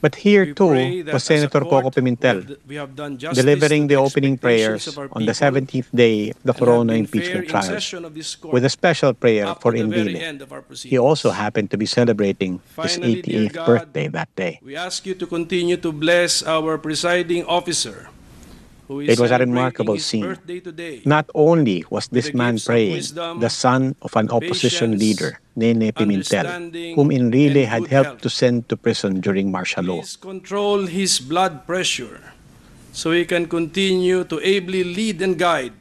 But 0.00 0.16
here 0.16 0.54
too 0.56 1.04
was 1.12 1.24
Senator 1.24 1.60
Koko 1.60 1.90
Pimentel, 1.90 2.56
we 2.66 2.76
have 2.76 2.96
done 2.96 3.18
justice 3.18 3.44
delivering 3.44 3.86
the 3.86 3.96
opening 3.96 4.38
prayers 4.38 4.88
expectations 4.88 4.96
of 4.96 5.12
our 5.12 5.16
on 5.16 5.26
the 5.26 5.36
17th 5.36 5.90
day 5.92 6.30
of 6.30 6.42
the 6.42 6.54
Corona 6.54 6.94
impeachment 6.94 7.32
fair 7.32 7.42
in 7.44 7.48
trials, 7.48 7.66
session 7.66 8.04
of 8.04 8.14
this 8.14 8.34
court 8.34 8.54
with 8.54 8.64
a 8.64 8.72
special 8.72 9.12
prayer 9.12 9.54
for 9.60 9.72
to 9.72 9.82
the 9.82 9.88
very 9.88 10.14
Enrile. 10.14 10.22
end 10.22 10.40
of 10.40 10.52
our 10.52 10.64
He 10.72 10.96
also 10.96 11.30
happened 11.30 11.70
to 11.70 11.76
be 11.76 11.84
celebrating 11.84 12.60
his 12.80 12.96
88th 12.96 13.66
birthday 13.66 14.08
that 14.08 14.34
day. 14.36 14.60
We 14.64 14.74
ask 14.76 15.04
you 15.04 15.14
to 15.14 15.26
continue 15.26 15.76
to 15.76 15.92
bless 15.92 16.42
our 16.42 16.78
presiding 16.78 17.44
officer, 17.44 18.08
It 18.90 19.20
was 19.20 19.30
a 19.30 19.38
remarkable 19.38 19.98
scene. 19.98 20.34
Not 21.06 21.30
only 21.34 21.84
was 21.90 22.08
this 22.08 22.34
man 22.34 22.58
praying, 22.58 23.02
the 23.38 23.48
son 23.48 23.94
of 24.02 24.16
an 24.16 24.28
opposition 24.30 24.98
leader, 24.98 25.38
Nene 25.54 25.92
Pimentel, 25.92 26.74
whom 26.96 27.10
Enrile 27.10 27.66
had 27.66 27.86
helped 27.86 28.22
to 28.22 28.30
send 28.30 28.68
to 28.68 28.76
prison 28.76 29.20
during 29.20 29.52
martial 29.52 29.84
law. 29.84 30.02
Control 30.20 30.86
his 30.86 31.20
blood 31.20 31.66
pressure 31.66 32.32
so 32.92 33.12
he 33.12 33.24
can 33.24 33.46
continue 33.46 34.24
to 34.24 34.40
ably 34.42 34.82
lead 34.82 35.22
and 35.22 35.38
guide. 35.38 35.72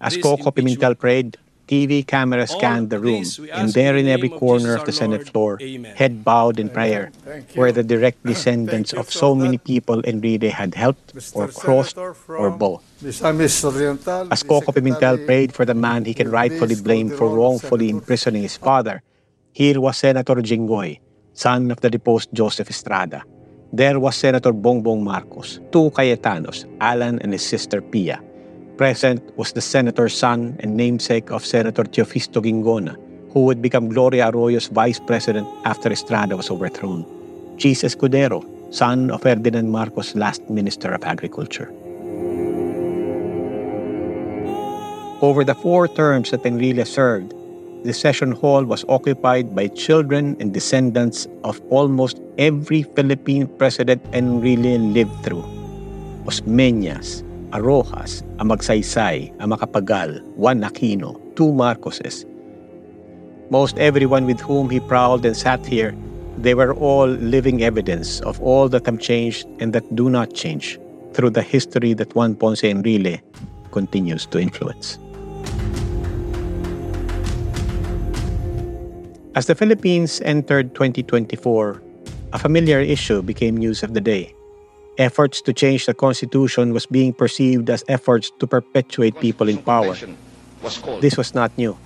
As 0.00 0.16
Koko 0.16 0.50
Pimentel 0.50 0.98
prayed, 0.98 1.36
TV 1.66 2.06
cameras 2.06 2.52
All 2.52 2.58
scanned 2.58 2.90
the 2.90 2.98
room, 2.98 3.24
and 3.52 3.72
there 3.74 3.96
in 3.96 4.06
in 4.06 4.12
every 4.12 4.28
corner 4.28 4.76
of 4.78 4.86
the 4.86 4.92
Senate 4.92 5.26
floor, 5.28 5.58
head 5.98 6.22
bowed 6.22 6.58
in 6.62 6.70
prayer, 6.70 7.10
were 7.56 7.72
the 7.72 7.82
direct 7.82 8.22
descendants 8.30 8.92
of 8.94 9.10
so 9.10 9.34
many 9.34 9.58
people 9.58 10.02
Enrile 10.02 10.50
had 10.50 10.74
helped, 10.74 11.12
or 11.34 11.48
crossed, 11.48 11.98
or 11.98 12.50
both. 12.50 12.82
Misamis 13.02 13.64
Oriental, 13.64 14.32
As 14.32 14.42
Koko 14.42 14.70
Pimentel 14.70 15.26
prayed 15.26 15.52
for 15.52 15.64
the 15.64 15.74
man 15.74 16.04
he 16.04 16.14
can 16.14 16.30
rightfully 16.30 16.76
blame 16.76 17.10
for 17.10 17.28
wrongfully 17.28 17.90
imprisoning 17.90 18.42
his 18.42 18.56
father, 18.56 19.02
here 19.52 19.80
was 19.80 19.96
Senator 19.96 20.36
Jinggoy, 20.36 21.00
son 21.32 21.70
of 21.70 21.80
the 21.80 21.90
deposed 21.90 22.30
Joseph 22.32 22.70
Estrada. 22.70 23.24
There 23.72 23.98
was 23.98 24.14
Senator 24.14 24.52
Bongbong 24.52 25.02
Marcos, 25.02 25.58
two 25.72 25.90
Cayetanos, 25.90 26.64
Alan 26.80 27.18
and 27.20 27.32
his 27.32 27.44
sister 27.44 27.82
Pia. 27.82 28.22
Present 28.76 29.24
was 29.38 29.52
the 29.52 29.62
senator's 29.62 30.12
son 30.12 30.56
and 30.60 30.76
namesake 30.76 31.30
of 31.30 31.46
Senator 31.46 31.84
Teofisto 31.84 32.44
Guingona, 32.44 32.94
who 33.32 33.44
would 33.44 33.62
become 33.62 33.88
Gloria 33.88 34.28
Arroyo's 34.28 34.68
vice 34.68 35.00
president 35.00 35.48
after 35.64 35.90
Estrada 35.90 36.36
was 36.36 36.50
overthrown. 36.50 37.06
Chiz 37.56 37.82
Escudero, 37.82 38.44
son 38.74 39.10
of 39.10 39.22
Ferdinand 39.22 39.70
Marcos' 39.70 40.14
last 40.14 40.50
Minister 40.50 40.92
of 40.92 41.04
Agriculture. 41.04 41.72
Over 45.22 45.42
the 45.42 45.54
four 45.54 45.88
terms 45.88 46.30
that 46.32 46.42
Enrile 46.42 46.86
served, 46.86 47.32
the 47.82 47.94
session 47.94 48.32
hall 48.32 48.62
was 48.62 48.84
occupied 48.90 49.56
by 49.56 49.68
children 49.68 50.36
and 50.38 50.52
descendants 50.52 51.26
of 51.44 51.62
almost 51.70 52.20
every 52.36 52.82
Philippine 52.82 53.46
president 53.56 54.04
Enrile 54.12 54.92
lived 54.92 55.16
through. 55.24 55.44
Osmeñas, 56.28 57.24
a 57.52 57.62
Roxas, 57.62 58.22
Amagsaysay, 58.38 59.34
a 59.38 59.46
Macapagal, 59.46 60.22
Juan 60.34 60.62
Aquino, 60.62 61.18
two 61.36 61.52
Marcoses. 61.52 62.24
Most 63.50 63.78
everyone 63.78 64.26
with 64.26 64.40
whom 64.40 64.68
he 64.70 64.80
prowled 64.80 65.24
and 65.24 65.36
sat 65.36 65.64
here, 65.64 65.94
they 66.38 66.54
were 66.54 66.74
all 66.74 67.06
living 67.06 67.62
evidence 67.62 68.20
of 68.20 68.40
all 68.42 68.68
that 68.68 68.84
have 68.86 68.98
changed 68.98 69.46
and 69.60 69.72
that 69.72 69.86
do 69.94 70.10
not 70.10 70.34
change 70.34 70.78
through 71.12 71.30
the 71.30 71.42
history 71.42 71.94
that 71.94 72.14
Juan 72.14 72.34
Ponce 72.34 72.62
Enrile 72.62 73.20
continues 73.70 74.26
to 74.26 74.40
influence. 74.40 74.98
As 79.36 79.46
the 79.46 79.54
Philippines 79.54 80.20
entered 80.24 80.74
2024, 80.74 81.82
a 82.32 82.38
familiar 82.38 82.80
issue 82.80 83.22
became 83.22 83.56
news 83.56 83.82
of 83.82 83.94
the 83.94 84.00
day. 84.00 84.34
Efforts 84.98 85.42
to 85.42 85.52
change 85.52 85.86
the 85.86 85.94
constitution 85.94 86.72
was 86.72 86.86
being 86.86 87.12
perceived 87.12 87.68
as 87.68 87.84
efforts 87.88 88.32
to 88.38 88.46
perpetuate 88.46 89.20
people 89.20 89.48
in 89.48 89.58
power. 89.58 89.94
This 91.00 91.16
was 91.16 91.34
not 91.34 91.52
new. 91.58 91.76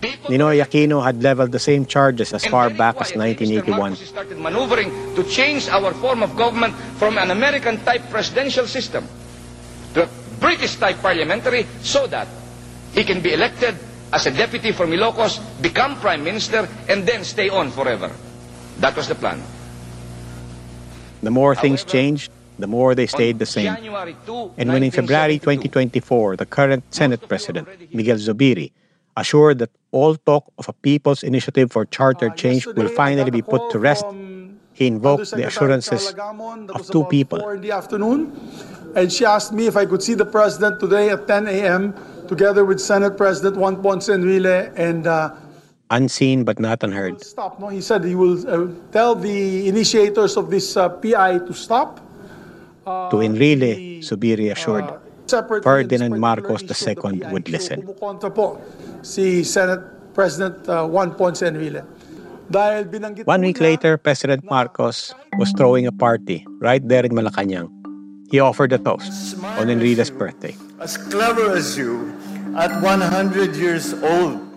Ninoy 0.00 0.64
Aquino 0.64 1.04
had 1.04 1.22
leveled 1.22 1.52
the 1.52 1.58
same 1.58 1.84
charges 1.84 2.32
as 2.32 2.46
far 2.46 2.70
back 2.70 2.96
as 2.96 3.12
1981. 3.12 3.96
started 3.96 4.38
maneuvering 4.38 4.88
to 5.14 5.22
change 5.24 5.68
our 5.68 5.92
form 5.92 6.22
of 6.22 6.34
government 6.36 6.74
from 6.96 7.18
an 7.18 7.30
American-type 7.30 8.08
presidential 8.08 8.66
system 8.66 9.04
to 9.92 10.04
a 10.04 10.08
British-type 10.40 10.96
parliamentary 11.02 11.66
so 11.82 12.06
that 12.06 12.28
he 12.94 13.04
can 13.04 13.20
be 13.20 13.34
elected 13.34 13.76
as 14.12 14.26
a 14.26 14.30
deputy 14.30 14.72
from 14.72 14.90
Ilocos, 14.90 15.38
become 15.60 16.00
prime 16.00 16.24
minister, 16.24 16.66
and 16.88 17.06
then 17.06 17.22
stay 17.22 17.48
on 17.48 17.70
forever. 17.70 18.10
That 18.78 18.96
was 18.96 19.08
the 19.08 19.14
plan. 19.14 19.42
The 21.22 21.30
more 21.30 21.54
things 21.54 21.84
changed, 21.84 22.30
the 22.58 22.66
more 22.66 22.94
they 22.94 23.06
stayed 23.06 23.38
the 23.38 23.46
same. 23.46 23.76
And 24.56 24.68
when 24.72 24.82
in 24.82 24.90
February 24.90 25.38
2024, 25.38 26.36
the 26.36 26.46
current 26.46 26.84
Senate 26.94 27.26
President, 27.28 27.68
Miguel 27.94 28.16
Zubiri, 28.16 28.72
assured 29.16 29.58
that 29.58 29.70
all 29.90 30.16
talk 30.16 30.52
of 30.58 30.68
a 30.68 30.72
people's 30.72 31.22
initiative 31.22 31.72
for 31.72 31.84
charter 31.84 32.30
change 32.30 32.66
will 32.66 32.88
finally 32.88 33.30
be 33.30 33.42
put 33.42 33.70
to 33.70 33.78
rest, 33.78 34.04
he 34.72 34.86
invoked 34.86 35.30
the 35.32 35.46
assurances 35.46 36.14
of 36.14 36.90
two 36.90 37.04
people. 37.04 37.46
In 37.50 37.60
the 37.60 37.72
afternoon, 37.72 38.32
and 38.94 39.12
she 39.12 39.24
asked 39.24 39.52
me 39.52 39.66
if 39.66 39.76
I 39.76 39.84
could 39.84 40.02
see 40.02 40.14
the 40.14 40.24
president 40.24 40.80
today 40.80 41.10
at 41.10 41.26
10 41.26 41.48
a.m. 41.48 41.94
together 42.28 42.64
with 42.64 42.80
Senate 42.80 43.16
President 43.16 43.56
Juan 43.56 43.82
Ponce 43.82 44.08
Enrile 44.08 44.72
and 44.76 45.06
uh, 45.06 45.34
Unseen 45.90 46.44
but 46.44 46.58
not 46.58 46.82
unheard. 46.82 47.20
stop. 47.22 47.58
No, 47.58 47.68
he 47.68 47.80
said 47.80 48.04
he 48.04 48.14
will 48.14 48.38
uh, 48.46 48.70
tell 48.92 49.14
the 49.14 49.66
initiators 49.68 50.36
of 50.36 50.50
this 50.50 50.76
uh, 50.76 50.88
PI 50.88 51.38
to 51.46 51.52
stop. 51.52 52.00
To 52.86 53.22
Enrile, 53.22 53.98
Zubiri 54.02 54.50
assured, 54.50 54.86
Separate 55.26 55.62
Ferdinand 55.62 56.18
Marcos 56.18 56.62
II 56.62 57.22
would 57.30 57.48
listen. 57.48 57.86
Si 59.02 59.44
Senate 59.44 60.14
President 60.14 60.68
uh, 60.68 60.86
Juan 60.86 61.14
Ponce 61.14 61.42
Enrile. 61.42 61.86
One 63.26 63.42
week 63.42 63.60
later, 63.60 63.96
President 63.96 64.42
Marcos 64.50 65.14
was 65.38 65.52
throwing 65.56 65.86
a 65.86 65.92
party 65.92 66.44
right 66.58 66.82
there 66.82 67.06
in 67.06 67.12
Malacanang. 67.12 67.70
He 68.30 68.40
offered 68.40 68.72
a 68.72 68.78
toast 68.78 69.38
on 69.58 69.70
Enrile's 69.70 70.10
birthday. 70.10 70.56
As 70.80 70.96
clever 70.96 71.54
as 71.54 71.78
you, 71.78 72.10
at 72.58 72.74
100 72.82 73.54
years 73.54 73.94
old, 74.02 74.49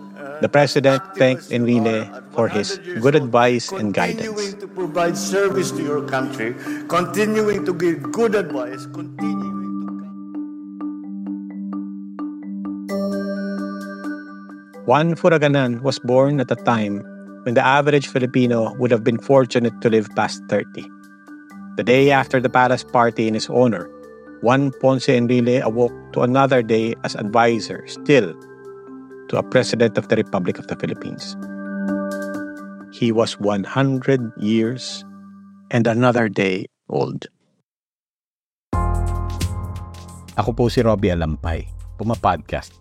The 0.43 0.51
president 0.51 0.99
thanked 1.15 1.55
Enrile 1.55 2.03
for 2.35 2.51
his 2.51 2.75
good 2.99 3.15
advice 3.15 3.71
and 3.71 3.95
guidance. 3.95 4.27
continuing 4.27 4.59
to 4.59 4.67
provide 4.67 5.15
service 5.15 5.71
to 5.71 5.79
your 5.79 6.03
country, 6.03 6.51
continuing 6.91 7.63
to 7.63 7.71
give 7.71 8.03
good 8.11 8.35
advice, 8.35 8.83
continuing 8.91 9.63
Juan 14.83 15.15
Furagganan 15.15 15.79
was 15.79 15.95
born 16.03 16.43
at 16.43 16.51
a 16.51 16.59
time 16.59 16.99
when 17.47 17.55
the 17.55 17.63
average 17.63 18.11
Filipino 18.11 18.75
would 18.75 18.91
have 18.91 19.07
been 19.07 19.23
fortunate 19.23 19.79
to 19.79 19.87
live 19.87 20.11
past 20.11 20.43
30. 20.51 20.83
The 21.79 21.87
day 21.87 22.11
after 22.11 22.43
the 22.43 22.51
palace 22.51 22.83
party 22.83 23.31
in 23.31 23.33
his 23.33 23.47
honor, 23.47 23.87
Juan 24.43 24.75
Ponce 24.83 25.07
Enrile 25.07 25.63
awoke 25.63 25.95
to 26.11 26.27
another 26.27 26.59
day 26.59 26.99
as 27.07 27.15
advisor, 27.15 27.87
still, 27.87 28.35
to 29.33 29.41
a 29.41 29.43
president 29.43 29.97
of 29.97 30.05
the 30.13 30.15
Republic 30.15 30.61
of 30.61 30.69
the 30.69 30.77
Philippines. 30.77 31.33
He 32.93 33.09
was 33.09 33.41
100 33.41 33.65
years 34.37 35.01
and 35.73 35.89
another 35.89 36.29
day 36.29 36.69
old. 36.85 37.25
Ako 40.37 40.53
po 40.53 40.69
si 40.69 40.85
Robbie 40.85 41.09
Alampay, 41.09 41.65
Puma 41.97 42.13
Podcast. 42.13 42.77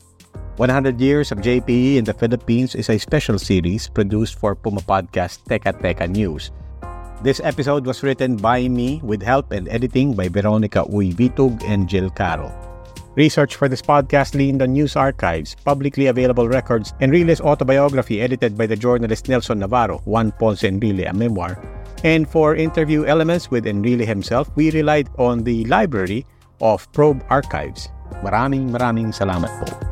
100 0.60 1.00
Years 1.00 1.32
of 1.32 1.40
JPE 1.40 1.96
in 1.96 2.04
the 2.04 2.12
Philippines 2.12 2.76
is 2.76 2.92
a 2.92 3.00
special 3.00 3.40
series 3.40 3.88
produced 3.88 4.36
for 4.36 4.52
Puma 4.52 4.84
Podcast 4.84 5.48
Teka 5.48 5.72
Teka 5.80 6.04
News. 6.04 6.52
This 7.24 7.40
episode 7.40 7.88
was 7.88 8.04
written 8.04 8.36
by 8.36 8.68
me 8.68 9.00
with 9.00 9.24
help 9.24 9.56
and 9.56 9.64
editing 9.72 10.12
by 10.12 10.28
Veronica 10.28 10.84
Uy 10.92 11.16
Vitug 11.16 11.64
and 11.64 11.88
Jill 11.88 12.12
Caro. 12.12 12.52
Research 13.14 13.56
for 13.56 13.68
this 13.68 13.82
podcast 13.82 14.34
leaned 14.34 14.62
on 14.62 14.72
news 14.72 14.96
archives, 14.96 15.54
publicly 15.64 16.06
available 16.06 16.48
records, 16.48 16.94
Enrile's 17.00 17.40
autobiography 17.42 18.22
edited 18.22 18.56
by 18.56 18.66
the 18.66 18.76
journalist 18.76 19.28
Nelson 19.28 19.58
Navarro, 19.58 19.98
Juan 20.06 20.32
Ponce 20.32 20.62
Enrile, 20.62 21.10
a 21.10 21.12
memoir. 21.12 21.60
And 22.04 22.28
for 22.28 22.56
interview 22.56 23.04
elements 23.04 23.50
with 23.50 23.66
Enrile 23.66 24.06
himself, 24.06 24.50
we 24.56 24.70
relied 24.70 25.10
on 25.18 25.44
the 25.44 25.64
library 25.66 26.24
of 26.60 26.90
Probe 26.92 27.22
Archives. 27.28 27.90
Maraming 28.24 28.72
maraming 28.72 29.12
salamat 29.12 29.52
po. 29.60 29.91